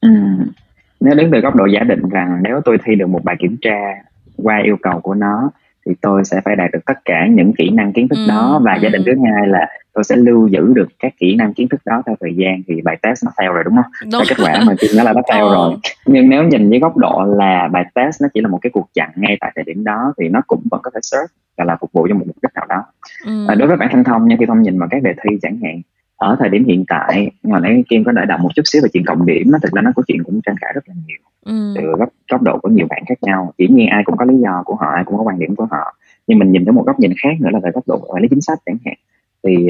[0.00, 0.10] ừ.
[1.00, 3.56] nếu đứng từ góc độ giả định rằng nếu tôi thi được một bài kiểm
[3.60, 3.80] tra
[4.36, 5.50] qua yêu cầu của nó
[5.86, 8.26] thì tôi sẽ phải đạt được tất cả những kỹ năng kiến thức ừ.
[8.28, 11.54] đó và giả định thứ hai là tôi sẽ lưu giữ được các kỹ năng
[11.54, 14.22] kiến thức đó theo thời gian thì bài test nó fail rồi đúng không đúng.
[14.28, 15.54] kết quả mà nó là nó fail ờ.
[15.54, 18.70] rồi nhưng nếu nhìn với góc độ là bài test nó chỉ là một cái
[18.70, 21.26] cuộc chặn ngay tại thời điểm đó thì nó cũng vẫn có thể serve
[21.58, 22.84] và là phục vụ cho một mục đích nào đó
[23.26, 23.46] ừ.
[23.48, 25.58] à, đối với bản thân thông nha khi thông nhìn vào các đề thi chẳng
[25.62, 25.80] hạn
[26.16, 28.88] ở thời điểm hiện tại mà nãy kim có đợi đọc một chút xíu về
[28.92, 31.18] chuyện cộng điểm nó thực ra nó có chuyện cũng tranh cãi rất là nhiều
[31.44, 31.74] ừ.
[31.76, 34.34] từ góc góc độ của nhiều bạn khác nhau dĩ nhiên ai cũng có lý
[34.38, 35.94] do của họ ai cũng có quan điểm của họ
[36.26, 38.28] nhưng mình nhìn tới một góc nhìn khác nữa là về góc độ quản lý
[38.28, 38.94] chính sách chẳng hạn
[39.42, 39.68] thì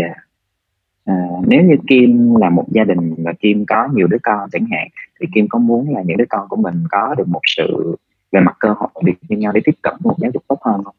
[1.04, 1.14] à,
[1.46, 4.88] nếu như kim là một gia đình và kim có nhiều đứa con chẳng hạn
[5.20, 7.96] thì kim có muốn là những đứa con của mình có được một sự
[8.32, 10.84] về mặt cơ hội được như nhau để tiếp cận một giáo dục tốt hơn
[10.84, 10.94] không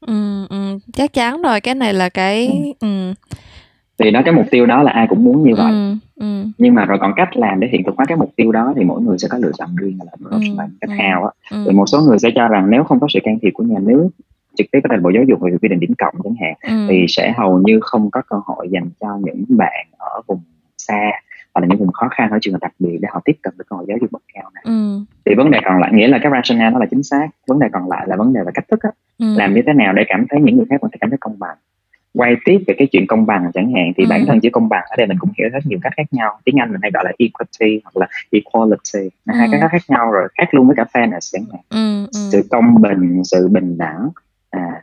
[0.00, 2.46] ừ, ừ, chắc chắn rồi cái này là cái
[2.80, 2.88] ừ.
[2.88, 3.14] Ừ.
[3.98, 6.44] thì đó cái mục tiêu đó là ai cũng muốn như vậy ừ, ừ.
[6.58, 8.84] nhưng mà rồi còn cách làm để hiện thực hóa cái mục tiêu đó thì
[8.84, 10.38] mỗi người sẽ có lựa chọn riêng là một ừ,
[10.80, 11.64] cách ừ, hào á ừ.
[11.64, 13.78] rồi một số người sẽ cho rằng nếu không có sự can thiệp của nhà
[13.82, 14.08] nước
[14.58, 16.86] trực tiếp ở thành bộ giáo dục về quy định điểm cộng chẳng hạn ừ.
[16.90, 20.40] thì sẽ hầu như không có cơ hội dành cho những bạn ở vùng
[20.78, 21.10] xa
[21.54, 23.64] hoặc là những vùng khó khăn ở trường đặc biệt để họ tiếp cận được
[23.70, 25.00] cơ hội giáo dục bậc cao này ừ.
[25.24, 27.66] thì vấn đề còn lại nghĩa là cái rationale nó là chính xác vấn đề
[27.72, 29.26] còn lại là vấn đề về cách thức á ừ.
[29.36, 31.38] làm như thế nào để cảm thấy những người khác có thể cảm thấy công
[31.38, 31.56] bằng
[32.18, 34.06] quay tiếp về cái chuyện công bằng chẳng hạn thì ừ.
[34.10, 36.38] bản thân chữ công bằng ở đây mình cũng hiểu rất nhiều cách khác nhau
[36.44, 39.32] tiếng anh mình hay gọi là equity hoặc là equality ừ.
[39.38, 42.04] hai cái khác nhau rồi khác luôn với cả fairness chẳng hạn ừ.
[42.04, 42.28] Ừ.
[42.32, 44.08] sự công bình sự bình đẳng
[44.50, 44.82] à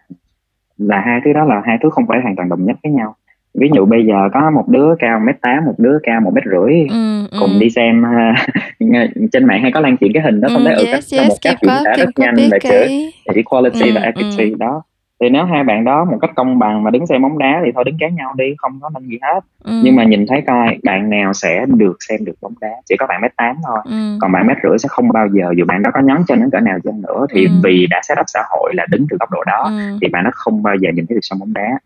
[0.78, 3.16] là hai thứ đó là hai thứ không phải hoàn toàn đồng nhất với nhau
[3.54, 6.44] ví dụ bây giờ có một đứa cao mét tám một đứa cao một mét
[6.52, 7.60] rưỡi ừ, cùng ừ.
[7.60, 10.76] đi xem uh, trên mạng hay có lan truyền cái hình đó không ừ, thấy
[10.76, 13.12] ừ yes, yes, một cách diễn tả rất nhanh về cái...
[13.26, 14.56] chữ equality ừ, và equity ừ.
[14.60, 14.84] đó
[15.22, 17.72] thì nếu hai bạn đó một cách công bằng mà đứng xem bóng đá thì
[17.76, 19.82] thôi đứng kéo nhau đi không có nên gì hết ừ.
[19.84, 23.08] nhưng mà nhìn thấy coi bạn nào sẽ được xem được bóng đá chỉ có
[23.08, 24.18] bạn mét tám thôi ừ.
[24.22, 26.50] còn bạn mét rưỡi sẽ không bao giờ dù bạn đó có nhón chân đến
[26.50, 27.52] cỡ nào chân nữa thì ừ.
[27.64, 29.98] vì đã set up xã hội là đứng từ góc độ đó ừ.
[30.02, 31.80] thì bạn nó không bao giờ nhìn thấy được sân bóng đá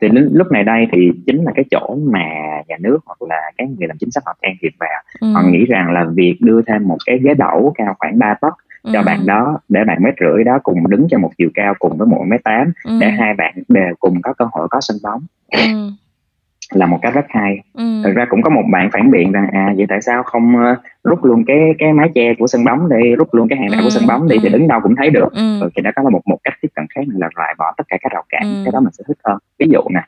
[0.00, 2.24] thì lúc này đây thì chính là cái chỗ mà
[2.68, 5.32] nhà nước hoặc là cái người làm chính sách họ can thiệp vào ừ.
[5.32, 8.54] họ nghĩ rằng là việc đưa thêm một cái ghế đẩu cao khoảng 3 tấc
[8.92, 11.98] cho bạn đó để bạn mét rưỡi đó cùng đứng cho một chiều cao cùng
[11.98, 15.22] với một mét tám để hai bạn đều cùng có cơ hội có sân bóng
[16.72, 18.00] là một cách rất hay ừ.
[18.04, 20.78] thực ra cũng có một bạn phản biện rằng à vậy tại sao không uh,
[21.04, 23.80] rút luôn cái cái mái che của sân bóng đi rút luôn cái hàng rào
[23.80, 23.84] ừ.
[23.84, 24.40] của sân bóng đi ừ.
[24.42, 25.60] thì đứng đâu cũng thấy được ừ.
[25.60, 27.84] ừ thì đó có là một một cách tiếp cận khác là loại bỏ tất
[27.88, 28.62] cả các rào cản ừ.
[28.64, 30.00] cái đó mình sẽ thích hơn ví dụ nè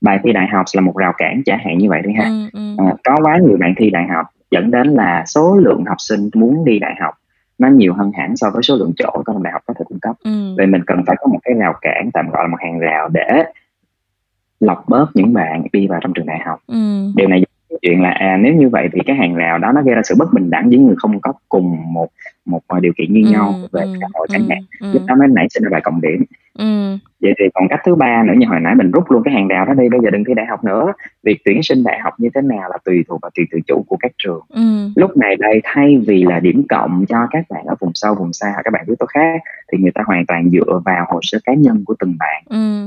[0.00, 2.48] bài thi đại học là một rào cản trả hạn như vậy đi ha ừ.
[2.52, 2.74] Ừ.
[2.78, 6.30] À, có quá nhiều bạn thi đại học dẫn đến là số lượng học sinh
[6.34, 7.14] muốn đi đại học
[7.60, 10.00] nó nhiều hơn hẳn so với số lượng chỗ các đại học có thể cung
[10.00, 10.54] cấp ừ.
[10.56, 13.08] vậy mình cần phải có một cái rào cản tạm gọi là một hàng rào
[13.08, 13.44] để
[14.60, 16.76] lọc bớt những bạn đi vào trong trường đại học ừ.
[17.14, 17.44] điều này
[17.82, 20.14] chuyện là à, nếu như vậy thì cái hàng rào đó nó gây ra sự
[20.18, 22.08] bất bình đẳng với người không có cùng một
[22.44, 24.58] một điều kiện như ừ, nhau về ừ, xã hội chẳng hạn.
[24.80, 26.24] ừ, lúc đó mới nảy sinh ra bài cộng điểm.
[26.58, 26.96] Ừ.
[27.20, 29.48] vậy thì còn cách thứ ba nữa như hồi nãy mình rút luôn cái hàng
[29.48, 30.92] rào đó đi bây giờ đừng thi đại học nữa.
[31.22, 33.84] Việc tuyển sinh đại học như thế nào là tùy thuộc vào tùy tự chủ
[33.86, 34.40] của các trường.
[34.48, 34.62] Ừ.
[34.96, 38.32] lúc này đây thay vì là điểm cộng cho các bạn ở vùng sâu vùng
[38.32, 39.40] xa hoặc các bạn yếu tố khác
[39.72, 42.42] thì người ta hoàn toàn dựa vào hồ sơ cá nhân của từng bạn.
[42.48, 42.86] Ừ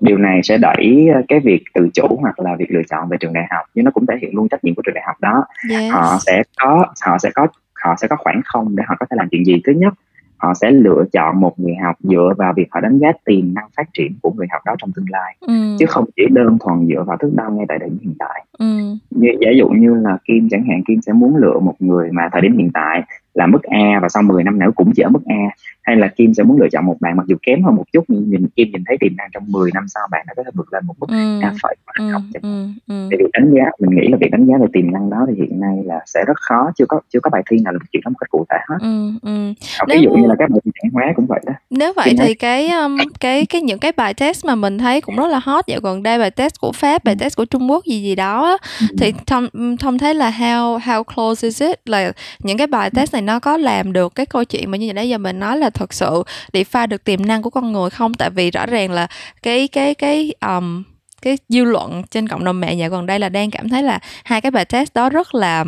[0.00, 3.16] điều này sẽ đẩy ờ, cái việc tự chủ hoặc là việc lựa chọn về
[3.20, 5.16] trường đại học nhưng nó cũng thể hiện luôn trách nhiệm của trường đại học
[5.20, 5.92] đó yes.
[5.92, 7.46] họ sẽ có họ sẽ có
[7.84, 9.94] họ sẽ có khoảng không để họ có thể làm chuyện gì thứ nhất
[10.36, 13.64] họ sẽ lựa chọn một người học dựa vào việc họ đánh giá tiềm năng
[13.76, 15.76] phát triển của người học đó trong tương lai ừ.
[15.78, 18.44] chứ không chỉ đơn thuần dựa vào thước đo ngay tại thời điểm hiện tại
[18.58, 18.66] ừ.
[19.10, 22.28] như giả dụ như là kim chẳng hạn kim sẽ muốn lựa một người mà
[22.32, 23.02] thời điểm hiện tại
[23.36, 25.50] là mức A và sau 10 năm nữa cũng chỉ ở mức A
[25.82, 28.04] hay là Kim sẽ muốn lựa chọn một bạn mặc dù kém hơn một chút
[28.08, 30.50] nhưng nhìn Kim nhìn thấy tiềm năng trong 10 năm sau bạn đã có thể
[30.54, 31.40] vượt lên một mức ừ.
[31.42, 32.12] A phẩy ừ.
[32.12, 32.66] không ừ.
[32.86, 33.08] ừ.
[33.10, 35.34] thì việc đánh giá mình nghĩ là việc đánh giá về tiềm năng đó thì
[35.34, 38.02] hiện nay là sẽ rất khó chưa có chưa có bài thi nào là chuyện
[38.04, 39.10] đó một cách cụ thể hết ừ.
[39.22, 39.52] Ừ.
[39.88, 42.34] ví dụ như là các bài thi hóa cũng vậy đó nếu vậy Kim thì
[42.34, 45.66] cái um, cái cái những cái bài test mà mình thấy cũng rất là hot
[45.66, 47.22] dạo gần đây bài test của Pháp bài ừ.
[47.22, 48.86] test của Trung Quốc gì gì đó ừ.
[48.98, 53.12] thì thông thông thấy là how how close is it là những cái bài test
[53.12, 55.70] này nó có làm được cái câu chuyện mà như nãy giờ mình nói là
[55.70, 58.14] thật sự để pha được tiềm năng của con người không?
[58.14, 59.06] Tại vì rõ ràng là
[59.42, 60.82] cái cái cái um,
[61.22, 63.98] cái dư luận trên cộng đồng mạng dạo gần đây là đang cảm thấy là
[64.24, 65.64] hai cái bài test đó rất là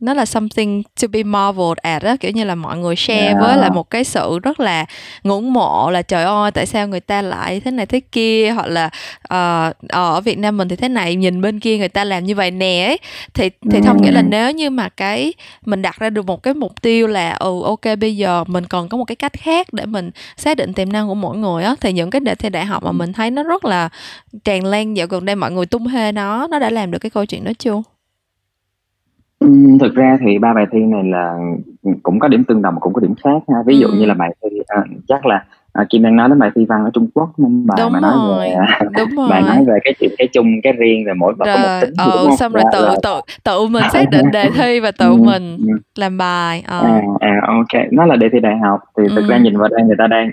[0.00, 3.36] nó là something to be marveled at đó kiểu như là mọi người share yeah.
[3.40, 4.86] với là một cái sự rất là
[5.24, 8.66] ngưỡng mộ là trời ơi tại sao người ta lại thế này thế kia hoặc
[8.66, 8.90] là
[9.24, 12.34] uh, ở Việt Nam mình thì thế này nhìn bên kia người ta làm như
[12.34, 12.98] vậy nè ấy.
[13.34, 15.32] Thì thì thông nghĩa là nếu như mà cái
[15.64, 18.88] mình đặt ra được một cái mục tiêu là ừ ok bây giờ mình còn
[18.88, 21.74] có một cái cách khác để mình xác định tiềm năng của mỗi người á
[21.80, 23.88] thì những cái đề thi đại học mà mình thấy nó rất là
[24.44, 27.10] tràn lan dạo gần đây mọi người tung hê nó nó đã làm được cái
[27.10, 27.82] câu chuyện đó chưa
[29.40, 31.38] Ừm, thực ra thì ba bài thi này là,
[32.02, 33.56] cũng có điểm tương đồng cũng có điểm khác ha.
[33.66, 36.50] Ví dụ như là bài thi, ờ, chắc là, à, Kim đang nói đến bài
[36.54, 39.64] thi Văn ở Trung Quốc, đúng Bài mà nói rồi, về, à, đúng bài nói
[39.66, 42.30] về cái chuyện cái chung, cái riêng rồi mỗi bài có một tính gì, đúng
[42.30, 45.10] ừ, xong rồi Là tự là tự tự mình xác định đề thi và tự
[45.10, 45.78] ừm, mình ừm.
[45.94, 46.84] làm bài, ờ.
[46.84, 47.54] À, à, ô
[47.92, 50.30] nó là đề thi đại học thì thực ra nhìn vào đây người ta đang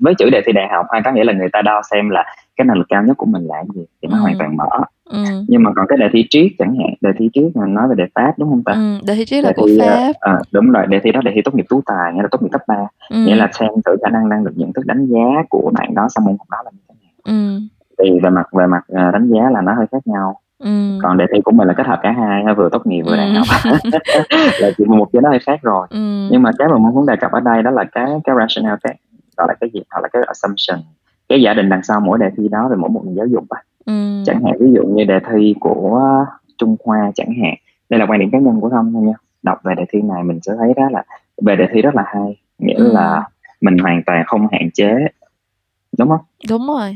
[0.00, 2.24] với chữ đề thi đại học ha, có nghĩa là người ta đo xem là
[2.56, 4.68] cái năng lực cao nhất của mình là gì thì nó hoàn toàn mở.
[5.10, 5.18] Ừ.
[5.48, 7.94] nhưng mà còn cái đề thi triết chẳng hạn đề thi triết là nói về
[7.94, 10.70] đề pháp đúng không ta ừ, đề thi triết là của ờ, pháp à, đúng
[10.70, 12.62] rồi đề thi đó đề thi tốt nghiệp tú tài nghĩa là tốt nghiệp cấp
[12.68, 12.74] 3
[13.10, 13.16] ừ.
[13.26, 16.06] nghĩa là xem thử khả năng năng lực nhận thức đánh giá của bạn đó
[16.10, 17.60] sau môn học đó là như thế nào ừ.
[17.98, 20.98] thì về mặt về mặt uh, đánh giá là nó hơi khác nhau Ừ.
[21.02, 23.16] còn đề thi của mình là kết hợp cả hai vừa tốt nghiệp vừa ừ.
[23.16, 23.46] đại học
[24.60, 26.28] là chỉ một cái đó hơi khác rồi ừ.
[26.30, 28.96] nhưng mà cái mà muốn đề cập ở đây đó là cái cái rationale cái
[29.36, 30.78] gọi là cái gì hoặc là cái assumption
[31.32, 33.44] cái giả định đằng sau mỗi đề thi đó về mỗi một nền giáo dục
[33.48, 34.22] à ừ.
[34.26, 36.24] chẳng hạn ví dụ như đề thi của
[36.58, 37.54] Trung Hoa chẳng hạn
[37.88, 39.14] đây là quan điểm cá nhân của thông thôi nha.
[39.42, 41.04] Đọc về đề thi này mình sẽ thấy đó là
[41.42, 42.92] về đề thi rất là hay nghĩa ừ.
[42.92, 43.28] là
[43.60, 44.94] mình hoàn toàn không hạn chế.
[45.98, 46.20] Đúng không?
[46.48, 46.94] Đúng rồi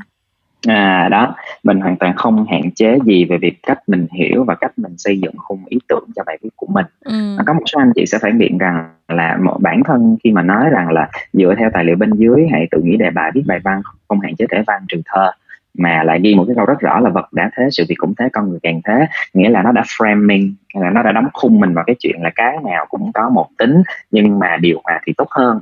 [0.66, 1.34] à đó.
[1.62, 4.94] Mình hoàn toàn không hạn chế gì về việc cách mình hiểu và cách mình
[4.98, 6.86] xây dựng khung ý tưởng cho bài viết của mình.
[7.04, 7.36] Ừ.
[7.46, 10.42] có một số anh chị sẽ phản biện rằng là một bản thân khi mà
[10.42, 13.42] nói rằng là dựa theo tài liệu bên dưới hãy tự nghĩ đề bài viết
[13.46, 15.30] bài văn không hạn chế thể văn trừ thơ
[15.78, 18.14] mà lại ghi một cái câu rất rõ là vật đã thế sự việc cũng
[18.18, 19.06] thế con người càng thế.
[19.34, 22.30] Nghĩa là nó đã framing là nó đã đóng khung mình vào cái chuyện là
[22.34, 25.60] cái nào cũng có một tính nhưng mà điều hòa thì tốt hơn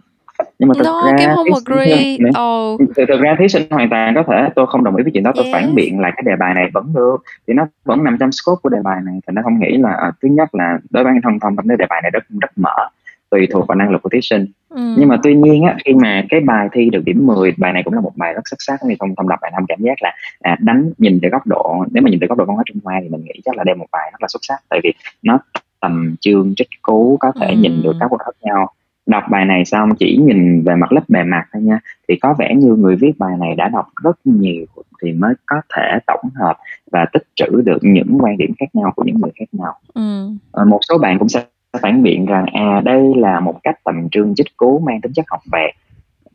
[0.58, 2.16] nhưng mà thực no, ra không agree.
[2.28, 2.80] Oh.
[2.96, 5.22] Thực, thực ra thí sinh hoàn toàn có thể tôi không đồng ý với chuyện
[5.22, 5.54] đó tôi yes.
[5.54, 7.16] phản biện là cái đề bài này vẫn được
[7.46, 9.90] thì nó vẫn nằm trong scope của đề bài này thì nó không nghĩ là
[9.90, 12.88] à, thứ nhất là đối với thông thông thông đề bài này rất rất mở
[13.30, 14.94] tùy thuộc vào năng lực của thí sinh ừ.
[14.98, 17.82] nhưng mà tuy nhiên á, khi mà cái bài thi được điểm 10 bài này
[17.82, 20.02] cũng là một bài rất xuất sắc thì thông thông đọc bài thông cảm giác
[20.02, 22.64] là à, đánh nhìn từ góc độ nếu mà nhìn từ góc độ văn hóa
[22.66, 24.80] trung hoa thì mình nghĩ chắc là đây một bài rất là xuất sắc tại
[24.82, 24.92] vì
[25.22, 25.38] nó
[25.80, 27.54] tầm chương trích cú có thể ừ.
[27.56, 28.72] nhìn được các cuộc khác nhau
[29.06, 31.78] đọc bài này xong chỉ nhìn về mặt lớp bề mặt thôi nha.
[32.08, 34.66] Thì có vẻ như người viết bài này đã đọc rất nhiều
[35.02, 36.56] thì mới có thể tổng hợp
[36.92, 39.72] và tích trữ được những quan điểm khác nhau của những người khác nhau.
[39.94, 40.28] Ừ.
[40.52, 41.44] à, một số bạn cũng sẽ
[41.82, 45.24] phản biện rằng à đây là một cách tầm trương chích cố mang tính chất
[45.28, 45.70] học về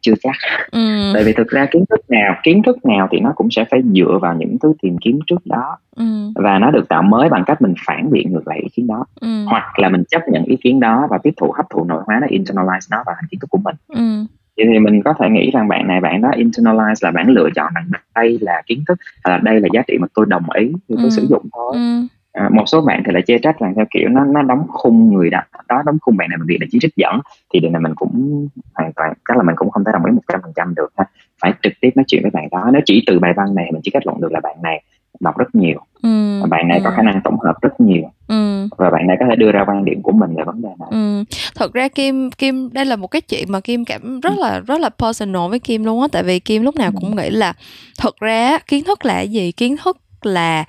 [0.01, 0.35] chưa chắc
[0.71, 1.11] ừ.
[1.13, 3.81] tại vì thực ra kiến thức nào kiến thức nào thì nó cũng sẽ phải
[3.93, 6.05] dựa vào những thứ tìm kiếm trước đó ừ.
[6.35, 9.05] và nó được tạo mới bằng cách mình phản biện ngược lại ý kiến đó
[9.21, 9.45] ừ.
[9.45, 12.19] hoặc là mình chấp nhận ý kiến đó và tiếp thụ hấp thụ nội hóa
[12.21, 14.25] nó internalize nó vào thành kiến thức của mình ừ.
[14.57, 17.73] thì mình có thể nghĩ rằng bạn này bạn đó internalize là bạn lựa chọn
[17.75, 17.85] rằng
[18.15, 20.95] đây là kiến thức hay là đây là giá trị mà tôi đồng ý thì
[20.95, 21.09] tôi ừ.
[21.09, 24.09] sử dụng thôi ừ à, một số bạn thì lại chê trách rằng theo kiểu
[24.09, 25.39] nó nó đóng khung người đó
[25.69, 27.19] đó đóng khung bạn này việc là chỉ trích dẫn
[27.53, 30.11] thì điều này mình cũng hoàn toàn chắc là mình cũng không thể đồng ý
[30.11, 31.05] một trăm phần trăm được ha
[31.41, 33.81] phải trực tiếp nói chuyện với bạn đó nếu chỉ từ bài văn này mình
[33.83, 34.83] chỉ kết luận được là bạn này
[35.19, 36.83] đọc rất nhiều ừ, bạn này ừ.
[36.83, 38.67] có khả năng tổng hợp rất nhiều ừ.
[38.77, 40.89] và bạn này có thể đưa ra quan điểm của mình về vấn đề này
[40.91, 41.23] ừ.
[41.55, 44.79] thật ra kim kim đây là một cái chuyện mà kim cảm rất là rất
[44.79, 47.53] là personal với kim luôn á tại vì kim lúc nào cũng nghĩ là
[47.99, 50.65] thật ra kiến thức là gì kiến thức là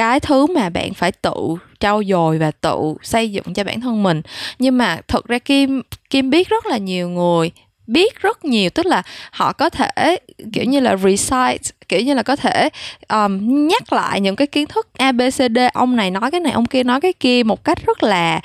[0.00, 1.34] cái thứ mà bạn phải tự
[1.80, 4.22] trau dồi và tự xây dựng cho bản thân mình.
[4.58, 7.50] Nhưng mà thật ra kim kim biết rất là nhiều người
[7.86, 10.16] biết rất nhiều tức là họ có thể
[10.52, 11.58] kiểu như là recite
[11.88, 12.68] kiểu như là có thể
[13.08, 16.82] um, nhắc lại những cái kiến thức abcd ông này nói cái này ông kia
[16.82, 18.40] nói cái kia một cách rất là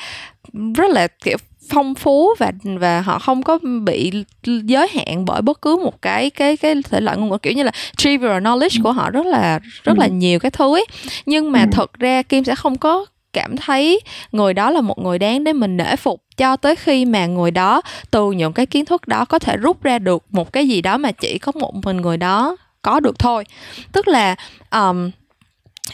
[0.76, 1.38] rất là kiểu
[1.70, 4.12] phong phú và và họ không có bị
[4.44, 7.64] giới hạn bởi bất cứ một cái cái cái thể loại ngôn ngữ kiểu như
[7.64, 10.12] là trivial knowledge của họ rất là rất là ừ.
[10.12, 10.86] nhiều cái thứ ấy
[11.26, 11.68] nhưng mà ừ.
[11.72, 14.00] thật ra kim sẽ không có cảm thấy
[14.32, 17.52] người đó là một người đáng để mình nể phục cho tới khi mà người
[17.52, 20.82] đó từ những cái kiến thức đó có thể rút ra được một cái gì
[20.82, 23.44] đó mà chỉ có một mình người đó có được thôi
[23.92, 24.36] tức là
[24.72, 25.12] um,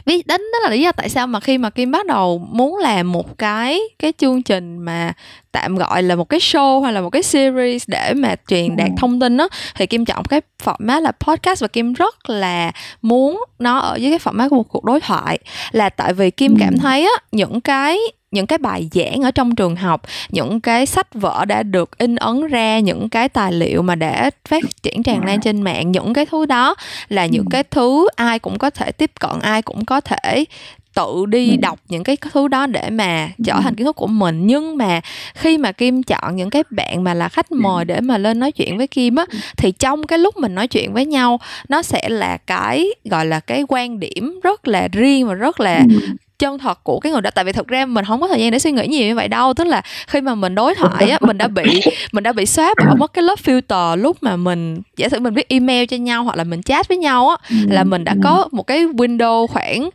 [0.06, 2.78] biết đến đó là lý do tại sao mà khi mà kim bắt đầu muốn
[2.78, 5.14] làm một cái cái chương trình mà
[5.52, 8.90] tạm gọi là một cái show hay là một cái series để mà truyền đạt
[8.98, 13.44] thông tin đó thì kim chọn cái format là podcast và kim rất là muốn
[13.60, 15.40] nó ở dưới cái format của một cuộc đối thoại
[15.72, 16.78] là tại vì kim cảm ừ.
[16.82, 17.98] thấy á những cái
[18.32, 22.16] những cái bài giảng ở trong trường học những cái sách vở đã được in
[22.16, 26.14] ấn ra những cái tài liệu mà đã phát triển tràn lan trên mạng những
[26.14, 26.76] cái thứ đó
[27.10, 27.48] là những ừ.
[27.52, 30.46] cái thứ ai cũng có thể tiếp cận ai cũng có thể
[30.94, 31.56] tự đi ừ.
[31.62, 34.48] đọc những cái thứ đó để mà trở thành kiến thức của mình.
[34.48, 35.02] Nhưng mà
[35.34, 38.52] khi mà kim chọn những cái bạn mà là khách mời để mà lên nói
[38.52, 39.26] chuyện với kim á
[39.58, 41.40] thì trong cái lúc mình nói chuyện với nhau
[41.70, 45.84] nó sẽ là cái gọi là cái quan điểm rất là riêng và rất là
[46.42, 47.30] chân thật của cái người đó.
[47.30, 49.28] Tại vì thực ra mình không có thời gian để suy nghĩ nhiều như vậy
[49.28, 49.54] đâu.
[49.54, 52.74] Tức là khi mà mình đối thoại á mình đã bị mình đã bị xóa
[52.86, 56.24] bỏ mất cái lớp filter lúc mà mình giả sử mình viết email cho nhau
[56.24, 57.36] hoặc là mình chat với nhau á
[57.70, 59.90] là mình đã có một cái window khoảng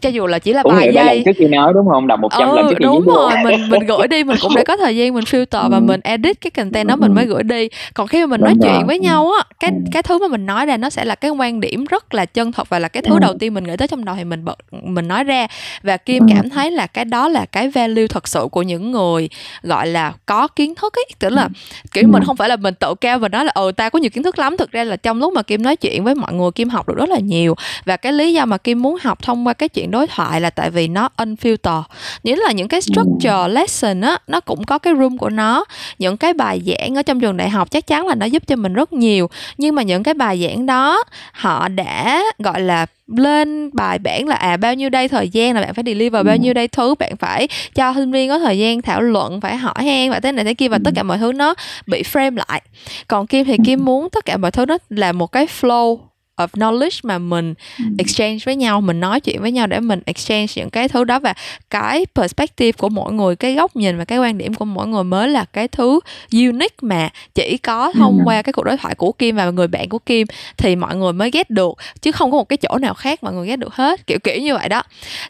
[0.00, 1.22] cho dù là chỉ là cũng bài giây.
[1.24, 2.06] trước khi nói đúng không?
[2.06, 4.52] Đọc một trăm ừ, lần trước khi đúng rồi mình mình gửi đi mình cũng
[4.56, 5.80] để có thời gian mình filter và ừ.
[5.80, 7.68] mình edit cái content đó mình mới gửi đi.
[7.94, 9.76] Còn khi mà mình nói chuyện với nhau á cái ừ.
[9.92, 12.52] cái thứ mà mình nói ra nó sẽ là cái quan điểm rất là chân
[12.52, 14.58] thật và là cái thứ đầu tiên mình nghĩ tới trong đầu thì mình bật
[14.82, 15.46] mình nói ra.
[15.82, 19.28] Và kim cảm thấy là cái đó là cái value thật sự của những người
[19.62, 21.06] gọi là có kiến thức ấy.
[21.18, 21.48] Tức là
[21.92, 24.10] kiểu mình không phải là mình tự cao và nói là ừ ta có nhiều
[24.10, 24.56] kiến thức lắm.
[24.56, 26.94] Thực ra là trong lúc mà kim nói chuyện với mọi người kim học được
[26.96, 27.54] rất là nhiều.
[27.84, 30.40] Và cái lý do mà kim muốn học thông qua cái chuyện chuyện đối thoại
[30.40, 31.82] là tại vì nó unfilter
[32.24, 35.64] nghĩa là những cái structure lesson á nó cũng có cái room của nó.
[35.98, 38.56] Những cái bài giảng ở trong trường đại học chắc chắn là nó giúp cho
[38.56, 39.30] mình rất nhiều.
[39.58, 44.36] Nhưng mà những cái bài giảng đó họ đã gọi là lên bài bản là
[44.36, 46.94] à bao nhiêu đây thời gian là bạn phải deliver bao nhiêu đây thứ.
[46.94, 50.32] Bạn phải cho sinh viên có thời gian thảo luận phải hỏi han và thế
[50.32, 51.54] này thế kia và tất cả mọi thứ nó
[51.86, 52.62] bị frame lại.
[53.08, 55.98] Còn kim thì kim muốn tất cả mọi thứ nó là một cái flow
[56.46, 57.84] of knowledge mà mình ừ.
[57.98, 61.18] exchange với nhau mình nói chuyện với nhau để mình exchange những cái thứ đó
[61.18, 61.34] và
[61.70, 65.04] cái perspective của mỗi người cái góc nhìn và cái quan điểm của mỗi người
[65.04, 66.00] mới là cái thứ
[66.32, 68.22] unique mà chỉ có thông ừ.
[68.24, 70.26] qua cái cuộc đối thoại của Kim và người bạn của Kim
[70.56, 71.72] thì mọi người mới ghét được
[72.02, 74.40] chứ không có một cái chỗ nào khác mọi người ghét được hết kiểu kiểu
[74.40, 74.82] như vậy đó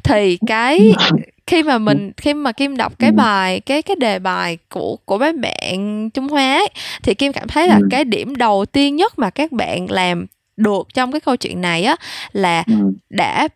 [0.03, 0.93] thì cái
[1.51, 5.19] khi mà mình khi mà kim đọc cái bài cái cái đề bài của của
[5.19, 6.69] mấy bạn trung hoa ấy,
[7.03, 7.89] thì kim cảm thấy là ừ.
[7.91, 10.27] cái điểm đầu tiên nhất mà các bạn làm
[10.61, 11.97] được trong cái câu chuyện này á
[12.33, 12.75] là ừ.
[13.11, 13.49] đã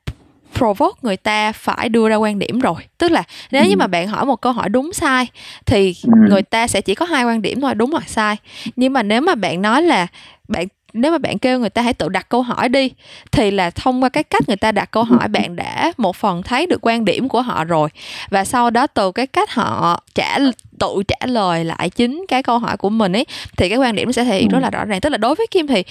[0.55, 3.69] provoke người ta phải đưa ra quan điểm rồi tức là nếu ừ.
[3.69, 5.27] như mà bạn hỏi một câu hỏi đúng sai
[5.67, 6.13] thì ừ.
[6.29, 8.37] người ta sẽ chỉ có hai quan điểm thôi đúng hoặc sai
[8.77, 10.07] nhưng mà nếu mà bạn nói là
[10.49, 12.91] bạn nếu mà bạn kêu người ta hãy tự đặt câu hỏi đi
[13.33, 16.43] thì là thông qua cái cách người ta đặt câu hỏi bạn đã một phần
[16.43, 17.89] thấy được quan điểm của họ rồi
[18.31, 20.39] và sau đó từ cái cách họ trả
[20.79, 24.09] tự trả lời lại chính cái câu hỏi của mình ấy thì cái quan điểm
[24.09, 25.85] nó sẽ thể hiện rất là rõ ràng tức là đối với kim thì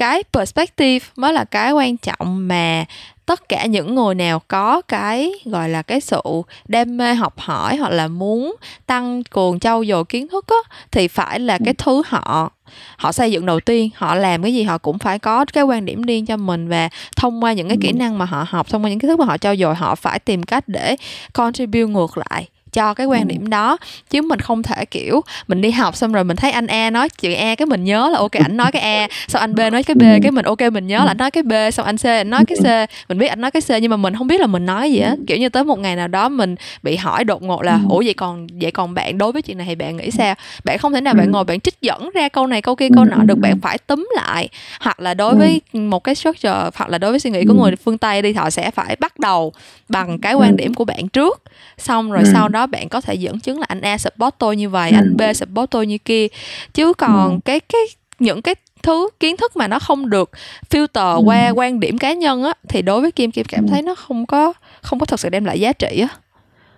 [0.00, 2.84] cái perspective mới là cái quan trọng mà
[3.26, 6.20] tất cả những người nào có cái gọi là cái sự
[6.68, 8.56] đam mê học hỏi hoặc là muốn
[8.86, 12.52] tăng cường trau dồi kiến thức á thì phải là cái thứ họ
[12.96, 15.84] họ xây dựng đầu tiên họ làm cái gì họ cũng phải có cái quan
[15.84, 18.84] điểm riêng cho mình và thông qua những cái kỹ năng mà họ học thông
[18.84, 20.96] qua những cái thứ mà họ trau dồi họ phải tìm cách để
[21.32, 23.76] contribute ngược lại cho cái quan điểm đó
[24.10, 27.08] chứ mình không thể kiểu mình đi học xong rồi mình thấy anh A nói
[27.08, 29.82] chữ E cái mình nhớ là ok ảnh nói cái E xong anh B nói
[29.82, 31.52] cái B cái mình ok mình nhớ là anh nói cái B.
[31.72, 32.90] Xong anh C anh nói cái C.
[33.08, 34.98] Mình biết anh nói cái C nhưng mà mình không biết là mình nói gì
[34.98, 35.14] á.
[35.26, 38.14] Kiểu như tới một ngày nào đó mình bị hỏi đột ngột là ủa vậy
[38.14, 40.34] còn vậy còn bạn đối với chuyện này thì bạn nghĩ sao?
[40.64, 43.04] Bạn không thể nào bạn ngồi bạn trích dẫn ra câu này câu kia câu
[43.04, 44.48] nọ được bạn phải túm lại.
[44.80, 47.76] Hoặc là đối với một cái structure hoặc là đối với suy nghĩ của người
[47.76, 49.52] phương Tây đi họ sẽ phải bắt đầu
[49.88, 51.42] bằng cái quan điểm của bạn trước.
[51.78, 54.68] Xong rồi sau đó bạn có thể dẫn chứng là anh A support tôi như
[54.68, 56.26] vậy anh B support tôi như kia.
[56.74, 57.80] Chứ còn cái cái
[58.18, 60.30] những cái thứ kiến thức mà nó không được
[60.70, 61.22] filter ừ.
[61.24, 64.26] qua quan điểm cá nhân á thì đối với kim kim cảm thấy nó không
[64.26, 64.52] có
[64.82, 66.08] không có thật sự đem lại giá trị á.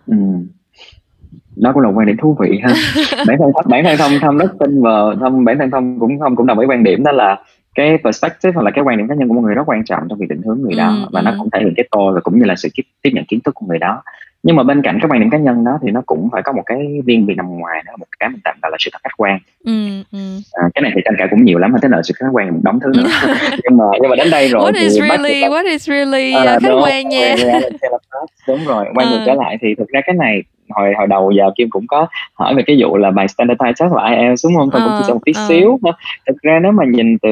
[0.06, 0.16] Ừ.
[1.56, 2.74] đó cũng là quan điểm thú vị ha.
[3.26, 6.36] Bản thân bản thân thông thông rất tin vào thông bản thân thông cũng không
[6.36, 7.38] cũng đồng ý quan điểm đó là
[7.74, 10.02] cái perspective hoặc là cái quan điểm cá nhân của một người rất quan trọng
[10.08, 11.24] trong việc định hướng người đó ừ, và ừ.
[11.24, 13.40] nó cũng thể hiện cái tôi và cũng như là sự tiếp, tiếp nhận kiến
[13.40, 14.02] thức của người đó.
[14.42, 16.52] Nhưng mà bên cạnh cái quan điểm cá nhân đó thì nó cũng phải có
[16.52, 18.98] một cái viên vị nằm ngoài đó một cái mình tạm gọi là sự thật
[19.02, 19.38] khách quan.
[19.64, 19.72] Ừ,
[20.12, 20.18] ừ.
[20.52, 22.60] À, cái này thì tranh cãi cũng nhiều lắm thế là sự khách quan một
[22.62, 23.08] đống thứ nữa.
[23.64, 26.32] Nhưng mà nhưng mà đến đây rồi what thì is really là, what is really
[26.32, 27.34] à, khách đúng, quan nha.
[28.48, 30.42] Đúng rồi quay ngược trở lại thì thực ra cái này
[30.74, 33.92] hồi hồi đầu giờ kim cũng có hỏi về cái vụ là bài standardized test
[33.92, 35.48] và IELTS đúng không thôi cũng chỉ uh, một tí uh.
[35.48, 35.78] xíu
[36.26, 37.30] thực ra nếu mà nhìn từ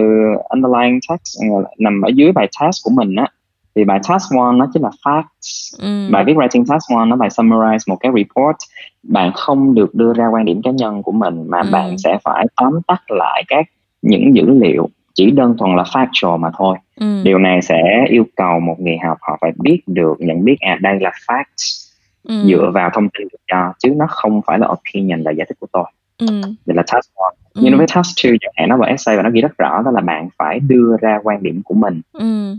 [0.49, 1.39] underlying text
[1.79, 3.27] nằm ở dưới bài test của mình á
[3.75, 6.13] thì bài task one nó chính là facts ừ.
[6.13, 8.57] bài viết writing task one nó bài summarize một cái report
[9.03, 11.69] bạn không được đưa ra quan điểm cá nhân của mình mà ừ.
[11.73, 13.67] bạn sẽ phải tóm tắt lại các
[14.03, 17.23] những dữ liệu chỉ đơn thuần là factual mà thôi ừ.
[17.25, 20.79] điều này sẽ yêu cầu một người học họ phải biết được nhận biết à
[20.81, 21.80] đây là facts
[22.29, 22.35] ừ.
[22.47, 25.57] dựa vào thông tin được cho chứ nó không phải là opinion là giải thích
[25.61, 25.85] của tôi
[26.19, 26.27] ừ.
[26.67, 27.61] đây là task one ừ.
[27.65, 29.91] nhưng với task two chẳng hạn nó vào essay và nó ghi rất rõ đó
[29.91, 32.57] là bạn phải đưa ra quan điểm của mình ừ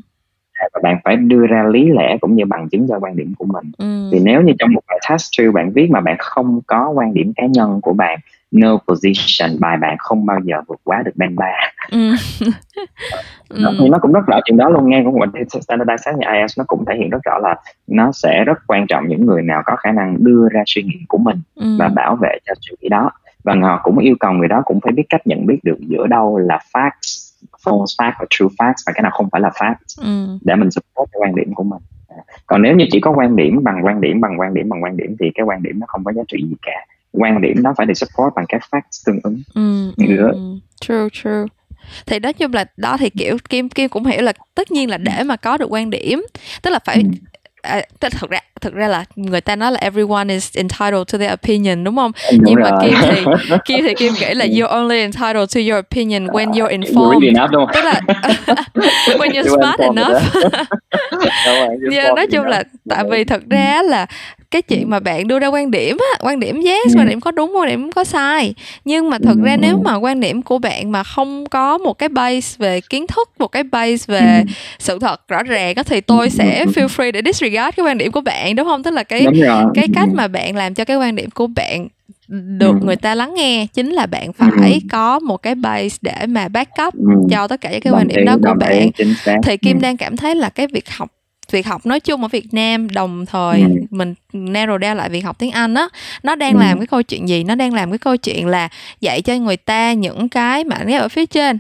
[0.74, 3.46] và bạn phải đưa ra lý lẽ cũng như bằng chứng cho quan điểm của
[3.46, 4.10] mình ừ.
[4.12, 7.14] thì nếu như trong một bài task two bạn viết mà bạn không có quan
[7.14, 8.20] điểm cá nhân của bạn
[8.52, 11.52] no position bài bạn không bao giờ vượt quá được band ba
[11.92, 11.98] ừ.
[13.50, 13.58] ừ.
[13.92, 16.86] nó cũng rất rõ chuyện đó luôn nghe của một standardized như IELTS nó cũng
[16.86, 17.56] thể hiện rất rõ là
[17.88, 20.98] nó sẽ rất quan trọng những người nào có khả năng đưa ra suy nghĩ
[21.08, 21.78] của mình ừ.
[21.80, 23.12] và bảo vệ cho suy nghĩ đó
[23.44, 26.08] và họ cũng yêu cầu người đó cũng phải biết cách nhận biết được giữa
[26.08, 27.32] đâu là facts
[27.66, 30.38] false fact và true facts và cái nào không phải là fact ừ.
[30.42, 32.16] để mình support cái quan điểm của mình à,
[32.48, 34.98] còn nếu như chỉ có quan điểm bằng quan điểm bằng quan điểm bằng quan
[34.98, 37.74] điểm thì cái quan điểm nó không có giá trị gì cả quan điểm nó
[37.78, 39.42] phải được support bằng các facts tương ứng.
[39.54, 40.58] Ừ, ừ, ừ.
[40.82, 41.46] true true.
[42.06, 44.98] Thì nói chung là đó thì kiểu kim kim cũng hiểu là tất nhiên là
[44.98, 46.26] để mà có được quan điểm
[46.62, 47.10] tức là phải ừ.
[47.62, 51.34] à, thực ra thực ra là người ta nói là everyone is entitled to their
[51.34, 52.12] opinion đúng không?
[52.32, 52.72] Đúng nhưng rồi.
[52.72, 56.52] mà kim thì kim thì kim nghĩ là you're only entitled to your opinion when
[56.52, 57.24] you're informed.
[57.28, 58.02] enough, tức là
[59.06, 60.22] when you're smart enough.
[61.92, 64.06] yeah, nói chung là tại vì thật ra là
[64.52, 67.32] cái chuyện mà bạn đưa ra quan điểm á quan điểm yes quan điểm có
[67.32, 68.54] đúng quan điểm có sai.
[68.86, 72.10] Nhưng mà thật ra nếu mà quan điểm của bạn mà không có một cái
[72.10, 74.44] base về kiến thức một cái base về
[74.80, 78.12] sự thật rõ ràng á thì tôi sẽ feel free để disregard cái quan điểm
[78.12, 78.84] của bạn đúng không?
[78.84, 79.26] Tức là cái
[79.74, 81.88] cái cách mà bạn làm cho cái quan điểm của bạn
[82.30, 86.48] được người ta lắng nghe chính là bạn phải có một cái base để mà
[86.48, 86.94] back up
[87.32, 88.90] cho tất cả những cái quan điểm đó của bạn.
[89.44, 91.10] thì kim đang cảm thấy là cái việc học
[91.52, 93.68] việc học nói chung ở Việt Nam đồng thời ừ.
[93.90, 95.88] mình narrow down lại việc học tiếng Anh á
[96.24, 96.60] nó đang ừ.
[96.60, 98.70] làm cái câu chuyện gì nó đang làm cái câu chuyện là
[99.02, 101.60] dạy cho người ta những cái ghép ở phía trên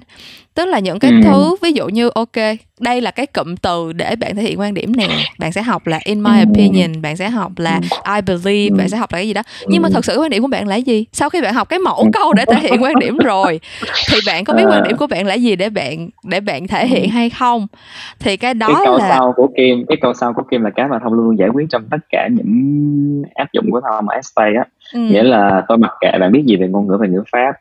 [0.53, 1.17] tức là những cái ừ.
[1.23, 2.37] thứ ví dụ như ok
[2.81, 5.07] đây là cái cụm từ để bạn thể hiện quan điểm nè.
[5.39, 7.79] Bạn sẽ học là in my opinion bạn sẽ học là
[8.15, 9.41] I believe bạn sẽ học là cái gì đó.
[9.67, 11.05] Nhưng mà thật sự quan điểm của bạn là gì?
[11.11, 13.59] Sau khi bạn học cái mẫu câu để thể hiện quan điểm rồi
[14.11, 16.87] thì bạn có biết quan điểm của bạn là gì để bạn để bạn thể
[16.87, 17.67] hiện hay không?
[18.19, 20.69] Thì cái đó cái câu là sau của kim cái câu sau của kim là
[20.69, 24.15] cái mà thông luôn giải quyết trong tất cả những áp dụng của thông ở
[24.15, 24.65] essay á.
[24.93, 24.99] Ừ.
[24.99, 27.51] nghĩa là tôi mặc kệ bạn biết gì về ngôn ngữ và ngữ pháp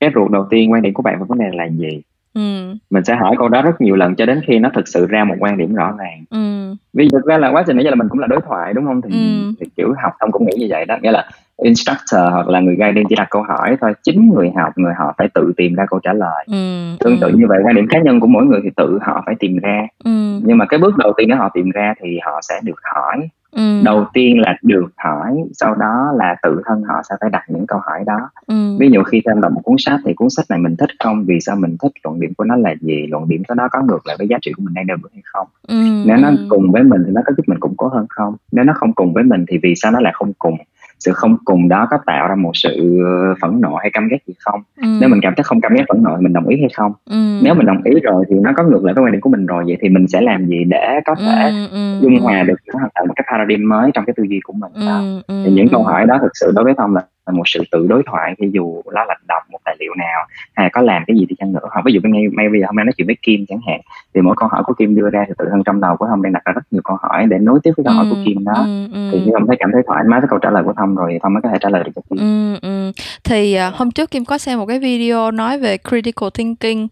[0.00, 2.02] cái ruột đầu tiên quan điểm của bạn về vấn đề là gì
[2.38, 2.74] ừ.
[2.90, 5.24] mình sẽ hỏi câu đó rất nhiều lần cho đến khi nó thực sự ra
[5.24, 6.74] một quan điểm rõ ràng ừ.
[6.92, 8.84] vì thực ra là quá trình nãy giờ là mình cũng là đối thoại đúng
[8.84, 9.52] không thì, ừ.
[9.60, 11.28] thì kiểu học thông cũng nghĩ như vậy đó nghĩa là
[11.62, 15.14] instructor hoặc là người guide chỉ đặt câu hỏi thôi chính người học người họ
[15.18, 16.96] phải tự tìm ra câu trả lời ừ.
[17.00, 19.34] tương tự như vậy quan điểm cá nhân của mỗi người thì tự họ phải
[19.38, 20.40] tìm ra ừ.
[20.44, 23.28] nhưng mà cái bước đầu tiên để họ tìm ra thì họ sẽ được hỏi
[23.52, 23.82] ừ.
[23.84, 27.66] đầu tiên là được hỏi sau đó là tự thân họ sẽ phải đặt những
[27.66, 28.30] câu hỏi đó.
[28.46, 28.76] Ừ.
[28.78, 31.24] ví dụ khi xem đọc một cuốn sách thì cuốn sách này mình thích không?
[31.24, 31.92] Vì sao mình thích?
[32.04, 33.06] Luận điểm của nó là gì?
[33.06, 35.22] Luận điểm của nó có ngược lại với giá trị của mình đang được hay
[35.24, 35.46] không?
[35.68, 35.74] Ừ.
[36.06, 38.36] nếu nó cùng với mình thì nó có giúp mình củng cố hơn không?
[38.52, 40.56] Nếu nó không cùng với mình thì vì sao nó lại không cùng
[40.98, 43.00] sự không cùng đó có tạo ra một sự
[43.40, 44.60] phẫn nộ hay căm ghét gì không?
[44.76, 44.86] Ừ.
[45.00, 46.92] nếu mình cảm thấy không căm ghét phẫn nộ mình đồng ý hay không?
[47.10, 47.40] Ừ.
[47.42, 49.46] nếu mình đồng ý rồi thì nó có ngược lại với quan điểm của mình
[49.46, 52.56] rồi vậy thì mình sẽ làm gì để có thể ừ, ừ, dung hòa được
[52.66, 55.52] nó tạo một cái paradigm mới trong cái tư duy của mình ừ, ừ, thì
[55.52, 58.02] những câu hỏi đó thực sự đối với thông là là một sự tự đối
[58.06, 61.26] thoại thì dù đó là đọc một tài liệu nào hay có làm cái gì
[61.28, 61.60] thì chăng nữa.
[61.62, 63.80] Hoặc ví dụ ngay ngay bây giờ hôm nay nói chuyện với Kim chẳng hạn
[64.14, 66.22] thì mỗi câu hỏi của Kim đưa ra thì tự thân trong đầu của Thông
[66.22, 68.22] đang đặt ra rất nhiều câu hỏi để nối tiếp với câu hỏi của ừ,
[68.24, 68.52] Kim đó.
[68.54, 69.08] ừ, ừ.
[69.12, 71.18] thì Thông thấy cảm thấy thoải mái với câu trả lời của Thông rồi thì
[71.22, 72.18] Thông mới có thể trả lời được cho Kim.
[72.18, 72.92] Ừ, ừ.
[73.24, 76.86] thì uh, hôm trước Kim có xem một cái video nói về critical thinking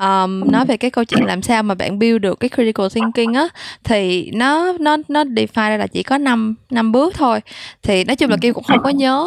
[0.00, 3.34] um, nói về cái câu chuyện làm sao mà bạn build được cái critical thinking
[3.34, 3.48] á
[3.84, 7.40] thì nó nó nó define ra là chỉ có năm năm bước thôi.
[7.82, 9.26] Thì nói chung là Kim cũng không có nhớ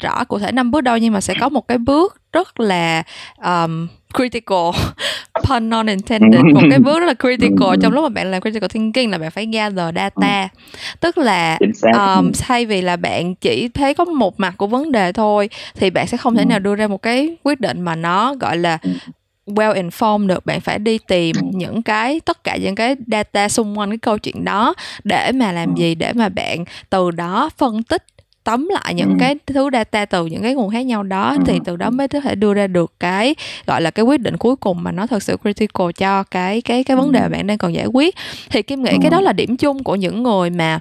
[0.00, 3.02] rõ cụ thể năm bước đâu nhưng mà sẽ có một cái bước rất là
[3.44, 4.70] um, critical
[5.48, 6.40] pun non intended.
[6.54, 7.68] Một cái bước rất là critical.
[7.82, 10.48] Trong lúc mà bạn làm critical thinking là bạn phải gather data.
[11.00, 15.12] Tức là um, thay vì là bạn chỉ thấy có một mặt của vấn đề
[15.12, 18.34] thôi thì bạn sẽ không thể nào đưa ra một cái quyết định mà nó
[18.34, 18.78] gọi là
[19.46, 20.46] well informed được.
[20.46, 24.18] Bạn phải đi tìm những cái tất cả những cái data xung quanh cái câu
[24.18, 25.94] chuyện đó để mà làm gì?
[25.94, 28.04] Để mà bạn từ đó phân tích
[28.44, 29.16] tóm lại những ừ.
[29.20, 31.42] cái thứ data từ những cái nguồn khác nhau đó ừ.
[31.46, 33.34] thì từ đó mới có thể đưa ra được cái
[33.66, 36.84] gọi là cái quyết định cuối cùng mà nó thật sự critical cho cái cái
[36.84, 38.14] cái vấn đề mà bạn đang còn giải quyết
[38.50, 38.98] thì kim nghĩ ừ.
[39.02, 40.80] cái đó là điểm chung của những người mà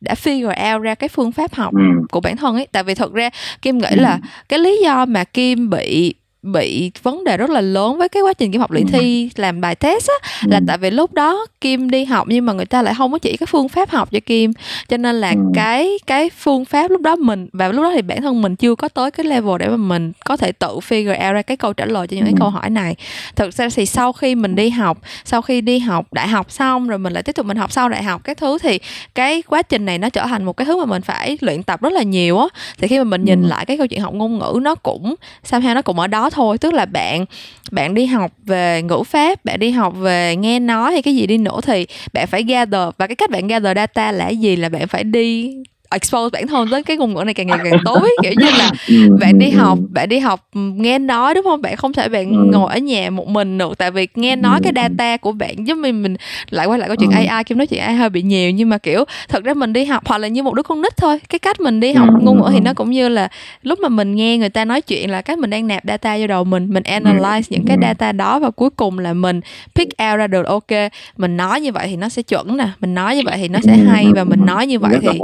[0.00, 2.06] đã figure out ra cái phương pháp học ừ.
[2.10, 3.30] của bản thân ấy tại vì thật ra
[3.62, 7.98] kim nghĩ là cái lý do mà kim bị bị vấn đề rất là lớn
[7.98, 10.90] với cái quá trình kim học luyện thi làm bài test á là tại vì
[10.90, 13.68] lúc đó kim đi học nhưng mà người ta lại không có chỉ cái phương
[13.68, 14.52] pháp học cho kim.
[14.88, 18.22] Cho nên là cái cái phương pháp lúc đó mình và lúc đó thì bản
[18.22, 21.34] thân mình chưa có tới cái level để mà mình có thể tự figure out
[21.34, 22.96] ra cái câu trả lời cho những cái câu hỏi này.
[23.36, 26.88] Thực ra thì sau khi mình đi học sau khi đi học đại học xong
[26.88, 28.78] rồi mình lại tiếp tục mình học sau đại học cái thứ thì
[29.14, 31.82] cái quá trình này nó trở thành một cái thứ mà mình phải luyện tập
[31.82, 32.46] rất là nhiều á.
[32.78, 35.14] Thì khi mà mình nhìn lại cái câu chuyện học ngôn ngữ nó cũng
[35.50, 36.58] somehow nó cũng ở đó thôi.
[36.58, 37.24] Tức là bạn
[37.70, 41.26] bạn đi học về ngữ pháp, bạn đi học về nghe nói hay cái gì
[41.26, 42.88] đi nữa thì bạn phải gather.
[42.98, 45.54] Và cái cách bạn gather data là gì là bạn phải đi
[45.92, 48.70] expose bản thân tới cái ngôn ngữ này càng ngày càng tối kiểu như là
[48.88, 49.86] ừ, bạn đi ừ, học ừ.
[49.90, 51.62] bạn đi học nghe nói đúng không?
[51.62, 54.72] Bạn không thể bạn ngồi ở nhà một mình được tại vì nghe nói cái
[54.76, 56.16] data của bạn giúp mình mình
[56.50, 58.78] lại quay lại câu chuyện AI kim nói chuyện AI hơi bị nhiều nhưng mà
[58.78, 61.38] kiểu thật ra mình đi học hoặc là như một đứa con nít thôi cái
[61.38, 63.28] cách mình đi học ngôn ngữ thì nó cũng như là
[63.62, 66.26] lúc mà mình nghe người ta nói chuyện là cách mình đang nạp data vô
[66.26, 69.40] đầu mình mình analyze những cái data đó và cuối cùng là mình
[69.74, 72.94] pick out ra được ok mình nói như vậy thì nó sẽ chuẩn nè mình
[72.94, 75.18] nói như vậy thì nó sẽ hay và mình nói như vậy thì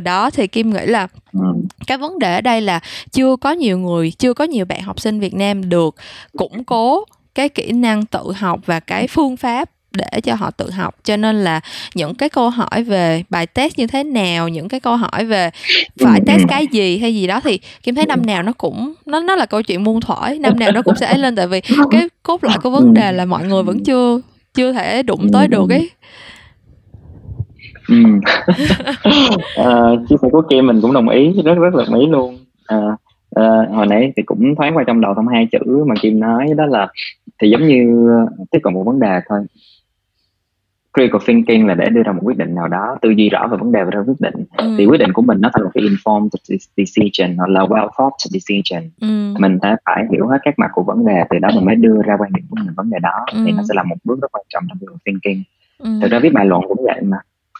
[0.00, 1.40] đó thì kim nghĩ là ừ.
[1.86, 2.80] cái vấn đề ở đây là
[3.12, 5.94] chưa có nhiều người chưa có nhiều bạn học sinh việt nam được
[6.36, 10.70] củng cố cái kỹ năng tự học và cái phương pháp để cho họ tự
[10.70, 10.94] học.
[11.04, 11.60] Cho nên là
[11.94, 15.50] những cái câu hỏi về bài test như thế nào những cái câu hỏi về
[16.00, 19.20] phải test cái gì hay gì đó thì kim thấy năm nào nó cũng nó
[19.20, 21.36] nó là câu chuyện muôn thuở năm nào nó cũng sẽ lên.
[21.36, 24.20] Tại vì cái cốt lõi của vấn đề là mọi người vẫn chưa
[24.54, 25.90] chưa thể đụng tới được ấy
[27.88, 27.94] ừ.
[29.60, 32.38] uh, chia sẻ của Kim mình cũng đồng ý rất rất đồng ý luôn
[32.74, 32.94] uh,
[33.40, 36.46] uh, hồi nãy thì cũng thoáng qua trong đầu thông hai chữ mà Kim nói
[36.56, 36.88] đó là
[37.42, 38.08] thì giống như
[38.50, 39.40] tiếp cận một vấn đề thôi
[40.94, 43.56] critical thinking là để đưa ra một quyết định nào đó tư duy rõ về
[43.56, 44.74] vấn đề và ra quyết định ừ.
[44.78, 46.28] thì quyết định của mình nó thành một cái informed
[46.76, 49.34] decision hoặc là well thought decision ừ.
[49.38, 52.02] mình đã phải hiểu hết các mặt của vấn đề từ đó mình mới đưa
[52.06, 53.42] ra quan điểm của mình vấn đề đó ừ.
[53.46, 55.42] thì nó sẽ là một bước rất quan trọng trong critical thinking
[55.78, 55.90] ừ.
[56.02, 57.16] thực ra viết bài luận cũng vậy mà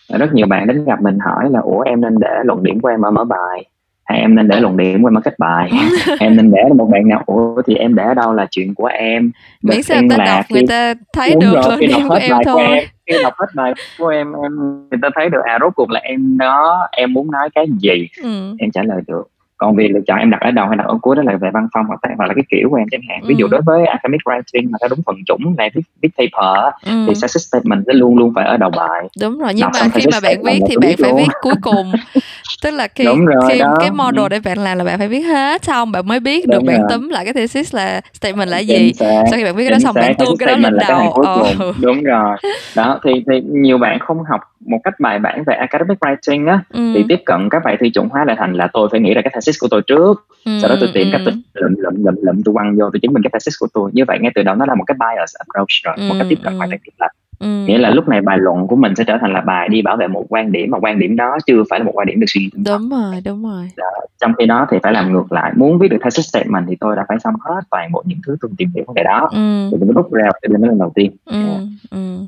[0.08, 2.88] rất nhiều bạn đến gặp mình hỏi là ủa em nên để luận điểm của
[2.88, 3.64] em ở mở bài
[4.04, 5.70] hay em nên để luận điểm của em ở kết bài
[6.20, 8.86] em nên để một bạn nào ủa thì em để ở đâu là chuyện của
[8.86, 9.32] em
[9.62, 12.54] miễn sao ta đọc khi, người ta thấy được rồi, khi đọc hết bài thôi.
[12.54, 14.56] của em khi đọc hết bài của em em
[14.90, 18.08] người ta thấy được à rốt cuộc là em đó em muốn nói cái gì
[18.22, 18.54] ừ.
[18.58, 19.33] em trả lời được
[19.64, 21.50] còn việc lựa chọn em đặt ở đầu hay đặt ở cuối đó là về
[21.52, 23.48] văn phong hoặc hoặc là cái kiểu của em chẳng hạn ví dụ ừ.
[23.50, 27.04] đối với academic writing mà theo đúng phần chủng là viết viết paper ừ.
[27.06, 29.88] thì success statement sẽ luôn luôn phải ở đầu bài đúng rồi nhưng Đọc mà
[29.94, 31.92] khi mà bạn viết thì bạn phải viết cuối cùng
[32.62, 33.76] tức là khi đúng rồi, khi đó.
[33.80, 36.52] cái model để bạn làm là bạn phải viết hết xong bạn mới biết đúng
[36.52, 36.78] được rồi.
[36.78, 39.78] bạn túm lại cái thesis là statement là gì sau khi bạn viết cái đó
[39.78, 41.74] xong bạn tuôn cái đó lên đầu oh.
[41.80, 42.36] đúng rồi
[42.76, 46.60] đó thì thì nhiều bạn không học một cách bài bản về academic writing á
[46.68, 46.92] ừ.
[46.94, 49.22] thì tiếp cận các bài thi chuẩn hóa lại thành là tôi phải nghĩ ra
[49.22, 50.52] cái thesis của tôi trước ừ.
[50.62, 51.10] sau đó tôi tìm ừ.
[51.12, 53.66] cách tôi lụm lụm lụm lụm tôi quăng vô tôi chứng minh cái thesis của
[53.74, 56.08] tôi như vậy ngay từ đầu nó là một cái bias approach rồi ừ.
[56.08, 57.64] một cách tiếp cận hoàn toàn thiệt lệch Ừ.
[57.66, 59.96] nghĩa là lúc này bài luận của mình sẽ trở thành là bài đi bảo
[59.96, 62.26] vệ một quan điểm mà quan điểm đó chưa phải là một quan điểm được
[62.28, 63.90] suy nghĩ đúng rồi đúng rồi đó.
[64.20, 66.96] trong khi đó thì phải làm ngược lại muốn viết được thesis statement thì tôi
[66.96, 69.68] đã phải xong hết toàn bộ những thứ tôi tìm hiểu vấn đề đó ừ.
[69.70, 71.42] thì mới rút ra cái điểm lên đầu tiên ừ.
[71.46, 71.60] Yeah.
[71.90, 72.18] Ừ.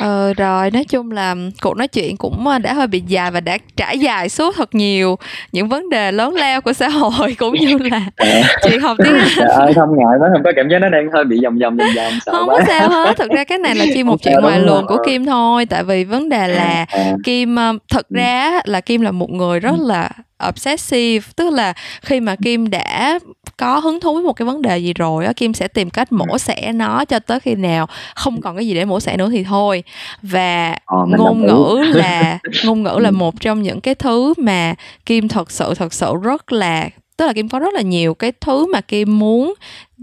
[0.00, 3.40] ờ rồi nói chung là cuộc nói chuyện cũng ờ, đã hơi bị dài và
[3.40, 5.16] đã trải dài suốt thật nhiều
[5.52, 8.00] những vấn đề lớn lao của xã hội cũng như là
[8.62, 11.24] chuyện học tiếng Anh ơi không ngại quá không có cảm giác nó đang hơi
[11.24, 12.58] bị vòng vòng vòng vòng không quá.
[12.58, 15.26] có sao hết thực ra cái này là chỉ một chuyện ngoài luồng của Kim
[15.26, 17.12] thôi tại vì vấn đề là à.
[17.24, 18.16] Kim ờ, thật ừ.
[18.16, 19.86] ra là Kim là một người rất ừ.
[19.86, 20.10] là
[20.48, 21.72] obsessive tức là
[22.02, 23.18] khi mà kim đã
[23.60, 26.12] có hứng thú với một cái vấn đề gì rồi á kim sẽ tìm cách
[26.12, 26.38] mổ ừ.
[26.38, 29.44] xẻ nó cho tới khi nào không còn cái gì để mổ xẻ nữa thì
[29.44, 29.82] thôi.
[30.22, 33.12] Và ờ, ngôn ngữ là ngôn ngữ là ừ.
[33.12, 34.74] một trong những cái thứ mà
[35.06, 38.32] kim thật sự thật sự rất là tức là kim có rất là nhiều cái
[38.40, 39.54] thứ mà kim muốn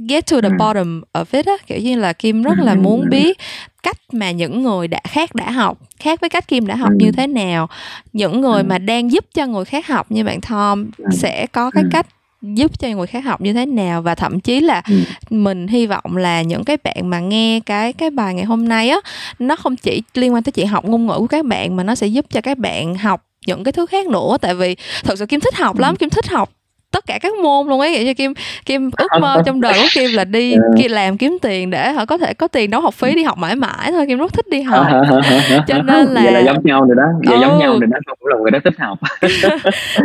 [0.09, 0.55] get to the ừ.
[0.59, 3.37] bottom of it á kiểu như là kim rất là muốn biết
[3.83, 7.11] cách mà những người đã khác đã học khác với cách kim đã học như
[7.11, 7.69] thế nào.
[8.13, 11.83] Những người mà đang giúp cho người khác học như bạn Tom sẽ có cái
[11.91, 12.07] cách
[12.41, 14.95] giúp cho người khác học như thế nào và thậm chí là ừ.
[15.29, 18.89] mình hy vọng là những cái bạn mà nghe cái cái bài ngày hôm nay
[18.89, 18.97] á
[19.39, 21.95] nó không chỉ liên quan tới chuyện học ngôn ngữ của các bạn mà nó
[21.95, 25.25] sẽ giúp cho các bạn học những cái thứ khác nữa tại vì thật sự
[25.25, 26.49] kim thích học lắm kim thích học
[26.91, 27.93] tất cả các môn luôn ấy.
[27.93, 28.33] Vậy cho kim
[28.65, 30.59] kim ước mơ trong đời của kim là đi ừ.
[30.77, 33.37] kia làm kiếm tiền để họ có thể có tiền đóng học phí đi học
[33.37, 34.05] mãi mãi thôi.
[34.07, 34.87] Kim rất thích đi học.
[35.67, 37.03] Cho nên là vậy là giống nhau rồi đó.
[37.25, 37.41] Vậy ừ.
[37.41, 37.97] giống nhau rồi đó.
[38.19, 38.99] Cũng là người đó thích học.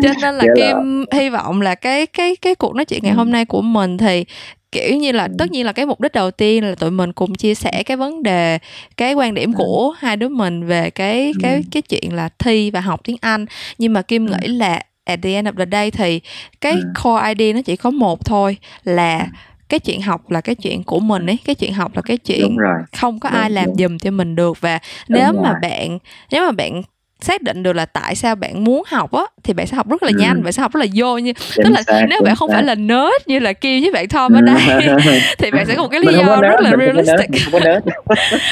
[0.03, 1.18] Cho nên là vậy kim là...
[1.18, 3.16] hy vọng là cái cái cái cuộc nói chuyện ngày ừ.
[3.16, 4.24] hôm nay của mình thì
[4.72, 7.35] kiểu như là tất nhiên là cái mục đích đầu tiên là tụi mình cùng
[7.35, 8.59] chia sẻ cái vấn đề
[8.97, 12.80] cái quan điểm của hai đứa mình về cái cái cái chuyện là thi và
[12.80, 13.47] học tiếng Anh.
[13.78, 16.20] Nhưng mà Kim nghĩ là at the end of the day thì
[16.61, 16.92] cái ừ.
[17.03, 19.28] core ID nó chỉ có một thôi là
[19.68, 22.61] cái chuyện học là cái chuyện của mình ấy cái chuyện học là cái chuyện
[22.96, 23.76] không có đúng, ai làm đúng.
[23.76, 24.78] giùm cho mình được và
[25.09, 25.42] đúng nếu rồi.
[25.42, 25.98] mà bạn
[26.30, 26.82] nếu mà bạn
[27.23, 30.03] xác định được là tại sao bạn muốn học á thì bạn sẽ học rất
[30.03, 30.41] là nhanh ừ.
[30.45, 32.55] bạn sẽ học rất là vô như tức là xác, nếu bạn không xác.
[32.55, 34.47] phải là nerd như là kêu với bạn Tom ở ừ.
[34.47, 34.99] đây
[35.39, 37.31] thì bạn sẽ có một cái lý do rất là realistic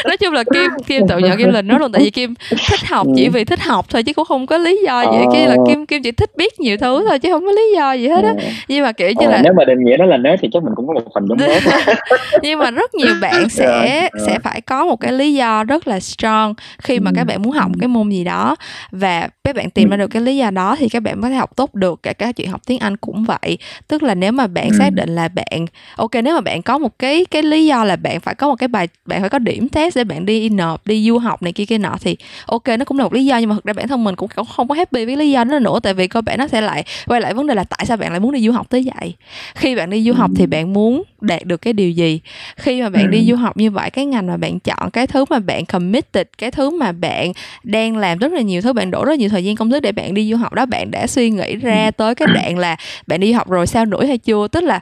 [0.04, 2.34] nói chung là kim kim tự nhận kim là nerd luôn tại vì kim
[2.70, 3.30] thích học chỉ ừ.
[3.30, 6.02] vì thích học thôi chứ cũng không có lý do gì kia là kim kim
[6.02, 8.48] chỉ thích biết nhiều thứ thôi chứ không có lý do gì hết á ừ.
[8.68, 10.72] nhưng mà kiểu như là nếu mà định nghĩa đó là nerd thì chắc mình
[10.76, 11.68] cũng có một phần giống nerd
[12.42, 16.00] nhưng mà rất nhiều bạn sẽ sẽ phải có một cái lý do rất là
[16.00, 18.56] strong khi mà các bạn muốn học cái môn gì đó
[18.90, 21.34] và các bạn tìm ra được cái lý do đó thì các bạn có thể
[21.34, 23.58] học tốt được cả các chuyện học tiếng Anh cũng vậy.
[23.88, 24.76] Tức là nếu mà bạn ừ.
[24.78, 27.96] xác định là bạn ok nếu mà bạn có một cái cái lý do là
[27.96, 30.86] bạn phải có một cái bài bạn phải có điểm test để bạn đi nộp
[30.86, 33.38] đi du học này kia kia nọ thì ok nó cũng là một lý do.
[33.38, 35.58] Nhưng mà thực ra bản thân mình cũng không có happy với lý do đó
[35.58, 35.80] nữa.
[35.82, 38.10] Tại vì cơ bản nó sẽ lại quay lại vấn đề là tại sao bạn
[38.10, 39.14] lại muốn đi du học tới vậy?
[39.54, 42.20] Khi bạn đi du học thì bạn muốn đạt được cái điều gì?
[42.56, 45.24] Khi mà bạn đi du học như vậy cái ngành mà bạn chọn cái thứ
[45.30, 47.32] mà bạn committed cái thứ mà bạn
[47.64, 49.92] đang làm rất là nhiều thứ bạn đổ rất nhiều thời gian công sức để
[49.92, 50.66] bạn đi du học đó.
[50.66, 52.76] Bạn đã suy nghĩ ra tới cái đoạn là
[53.06, 54.48] bạn đi học rồi sao nổi hay chưa?
[54.48, 54.80] Tức là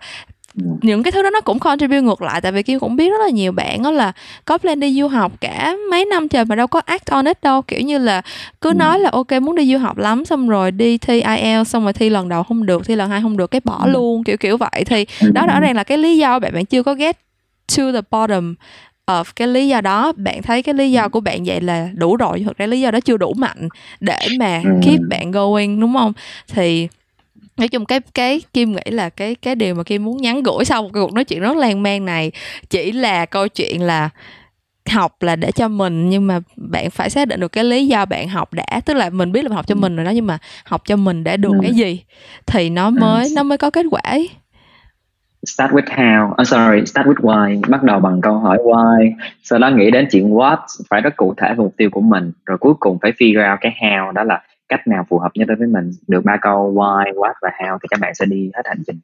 [0.82, 3.20] những cái thứ đó nó cũng contribute ngược lại tại vì kim cũng biết rất
[3.24, 4.12] là nhiều bạn đó là
[4.44, 7.42] có plan đi du học cả mấy năm trời mà đâu có act on it
[7.42, 7.62] đâu.
[7.62, 8.22] Kiểu như là
[8.60, 10.24] cứ nói là ok muốn đi du học lắm.
[10.24, 13.20] Xong rồi đi thi IELTS xong rồi thi lần đầu không được thi lần hai
[13.22, 14.84] không được cái bỏ luôn kiểu kiểu vậy.
[14.86, 17.16] Thì đó rõ ràng là cái lý do bạn bạn chưa có get
[17.76, 18.54] to the bottom
[19.08, 22.16] of cái lý do đó bạn thấy cái lý do của bạn vậy là đủ
[22.16, 23.68] rồi thực ra lý do đó chưa đủ mạnh
[24.00, 26.12] để mà keep bạn going đúng không?
[26.48, 26.88] Thì
[27.56, 30.64] nói chung cái cái kim nghĩ là cái cái điều mà kim muốn nhắn gửi
[30.64, 32.32] sau một cuộc nói chuyện rất lan man này
[32.70, 34.10] chỉ là câu chuyện là
[34.90, 38.04] học là để cho mình nhưng mà bạn phải xác định được cái lý do
[38.04, 40.38] bạn học đã tức là mình biết là học cho mình rồi đó nhưng mà
[40.64, 42.02] học cho mình để được cái gì
[42.46, 44.28] thì nó mới nó mới có kết quả ấy
[45.46, 46.34] start with how.
[46.40, 47.60] Oh, sorry start with why.
[47.68, 49.12] Bắt đầu bằng câu hỏi why.
[49.42, 50.58] Sau đó nghĩ đến chuyện what
[50.90, 52.32] phải rất cụ thể về mục tiêu của mình.
[52.46, 55.48] Rồi cuối cùng phải figure out cái how đó là cách nào phù hợp nhất
[55.48, 55.90] đối với mình.
[56.08, 59.00] Được ba câu why what và how thì các bạn sẽ đi hết hành trình.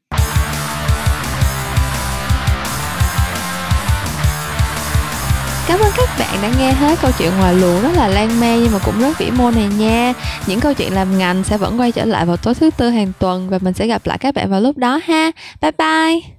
[5.68, 8.62] Cảm ơn các bạn đã nghe hết câu chuyện ngoài luồng rất là lan man
[8.62, 10.12] nhưng mà cũng rất vĩ mô này nha.
[10.46, 13.12] Những câu chuyện làm ngành sẽ vẫn quay trở lại vào tối thứ tư hàng
[13.18, 15.30] tuần và mình sẽ gặp lại các bạn vào lúc đó ha.
[15.60, 16.33] Bye bye.